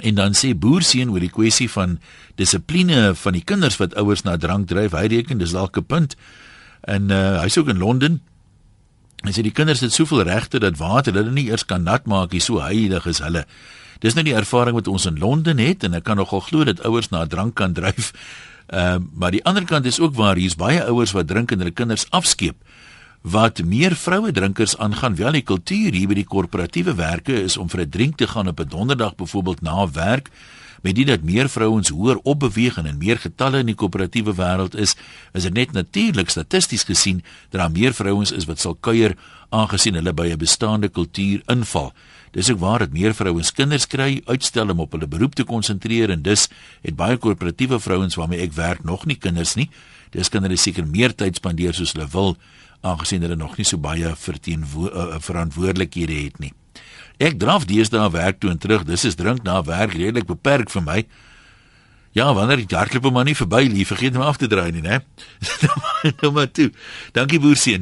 En 0.00 0.14
dan 0.14 0.32
sê 0.32 0.54
boerseun 0.56 1.10
oor 1.10 1.20
die 1.20 1.30
kwessie 1.30 1.70
van 1.70 1.98
dissipline 2.34 3.14
van 3.14 3.32
die 3.32 3.44
kinders 3.44 3.76
wat 3.76 3.94
ouers 3.94 4.22
na 4.22 4.36
drank 4.36 4.68
dryf 4.68 4.92
hy 4.92 5.06
reken 5.06 5.38
dis 5.38 5.52
dalk 5.52 5.76
'n 5.76 5.84
punt. 5.84 6.16
En 6.80 7.10
uh, 7.10 7.40
hy's 7.40 7.58
ook 7.58 7.68
in 7.68 7.78
Londen 7.78 8.20
hy 9.24 9.32
sê 9.32 9.42
die 9.42 9.54
kinders 9.54 9.80
het 9.80 9.92
soveel 9.92 10.22
regte 10.22 10.58
dat 10.58 10.78
water 10.78 11.14
hulle 11.14 11.30
nie 11.30 11.48
eers 11.50 11.64
kan 11.64 11.82
nat 11.82 12.06
maak 12.06 12.32
nie 12.32 12.40
so 12.40 12.60
heilig 12.60 13.06
is 13.06 13.18
hulle 13.18 13.46
Dis 14.02 14.16
nou 14.18 14.24
die 14.26 14.34
ervaring 14.34 14.74
wat 14.74 14.88
ons 14.90 15.06
in 15.06 15.20
Londen 15.22 15.60
het 15.62 15.84
en 15.86 15.94
ek 15.94 16.08
kan 16.08 16.18
nogal 16.18 16.42
glo 16.42 16.66
dat 16.66 16.80
ouers 16.82 17.12
na 17.12 17.22
drank 17.26 17.54
kan 17.60 17.74
dryf. 17.76 18.10
Ehm 18.66 19.02
uh, 19.02 19.10
maar 19.14 19.30
die 19.30 19.44
ander 19.46 19.64
kant 19.68 19.86
is 19.86 20.00
ook 20.00 20.14
waar 20.18 20.38
hier's 20.40 20.58
baie 20.58 20.82
ouers 20.90 21.12
wat 21.14 21.28
drink 21.30 21.52
en 21.52 21.62
hulle 21.62 21.74
kinders 21.74 22.06
afskeep. 22.10 22.56
Wat 23.22 23.62
meer 23.62 23.94
vroue 23.94 24.32
drinkers 24.32 24.74
aangaan, 24.78 25.14
wel 25.14 25.38
die 25.38 25.46
kultuur 25.46 25.94
hier 25.94 26.08
by 26.10 26.16
die 26.18 26.26
korporatiewe 26.26 26.94
werke 26.98 27.36
is 27.42 27.56
om 27.56 27.68
vir 27.70 27.84
'n 27.84 27.90
drink 27.90 28.16
te 28.16 28.26
gaan 28.26 28.48
op 28.48 28.60
'n 28.60 28.68
donderdag 28.68 29.14
byvoorbeeld 29.14 29.62
na 29.62 29.90
werk 29.90 30.30
met 30.82 30.94
dit 30.94 31.06
dat 31.06 31.22
meer 31.22 31.48
vrouens 31.48 31.88
hoër 31.88 32.20
opbeweeg 32.22 32.78
en 32.78 32.86
in 32.86 32.98
meer 32.98 33.18
getalle 33.18 33.62
in 33.62 33.70
die 33.70 33.78
koöperatiewe 33.78 34.34
wêreld 34.38 34.74
is, 34.74 34.96
is 35.32 35.46
dit 35.48 35.54
net 35.54 35.72
natuurlik 35.72 36.30
statisties 36.30 36.84
gesien 36.88 37.22
dat 37.50 37.60
daar 37.60 37.70
meer 37.70 37.94
vrouens 37.94 38.32
is 38.32 38.46
wat 38.50 38.60
sal 38.60 38.74
kuier 38.74 39.16
aangesien 39.50 39.94
hulle 39.94 40.12
by 40.12 40.32
'n 40.32 40.38
bestaande 40.38 40.88
kultuur 40.88 41.42
inval. 41.46 41.92
Dis 42.32 42.50
ook 42.50 42.58
waar 42.58 42.78
dat 42.78 42.92
meer 42.92 43.14
vrouens 43.14 43.52
kinders 43.52 43.86
kry, 43.86 44.22
uitstel 44.24 44.70
om 44.70 44.80
op 44.80 44.92
hulle 44.92 45.06
beroep 45.06 45.34
te 45.34 45.44
konsentreer 45.44 46.10
en 46.10 46.22
dus 46.22 46.48
het 46.80 46.96
baie 46.96 47.16
koöperatiewe 47.16 47.80
vrouens 47.80 48.14
waarmee 48.14 48.40
ek 48.40 48.52
werk 48.52 48.84
nog 48.84 49.06
nie 49.06 49.16
kinders 49.16 49.54
nie. 49.54 49.68
Dis 50.10 50.28
kan 50.28 50.42
hulle 50.42 50.56
seker 50.56 50.86
meer 50.86 51.14
tyd 51.14 51.36
spandeer 51.36 51.74
soos 51.74 51.92
hulle 51.92 52.08
wil 52.08 52.36
aangesien 52.80 53.22
hulle 53.22 53.36
nog 53.36 53.56
nie 53.56 53.68
so 53.68 53.78
baie 53.78 54.16
verteenwo 54.16 54.88
uh, 54.88 55.20
verantwoordelikhede 55.20 56.24
het 56.24 56.38
nie. 56.38 56.52
Ek 57.22 57.38
draf 57.38 57.68
deesdae 57.70 58.08
werk 58.10 58.40
toe 58.42 58.50
en 58.50 58.58
terug. 58.58 58.82
Dis 58.88 59.04
is 59.06 59.14
drink 59.18 59.44
na 59.46 59.60
werk 59.62 59.94
redelik 59.94 60.26
beperk 60.26 60.72
vir 60.74 60.82
my. 60.82 60.98
Ja, 62.12 62.26
wanneer 62.36 62.60
die 62.60 62.76
hardloop 62.76 63.08
maar 63.14 63.24
nie 63.24 63.36
verby 63.36 63.62
lief, 63.72 63.88
vergeet 63.88 64.18
hom 64.18 64.26
af 64.26 64.36
te 64.36 64.48
draai 64.50 64.68
nie, 64.74 64.82
né? 64.84 64.98
nou 66.20 66.32
maar 66.36 66.50
toe. 66.52 66.68
Dankie 67.16 67.40
boerseun. 67.40 67.80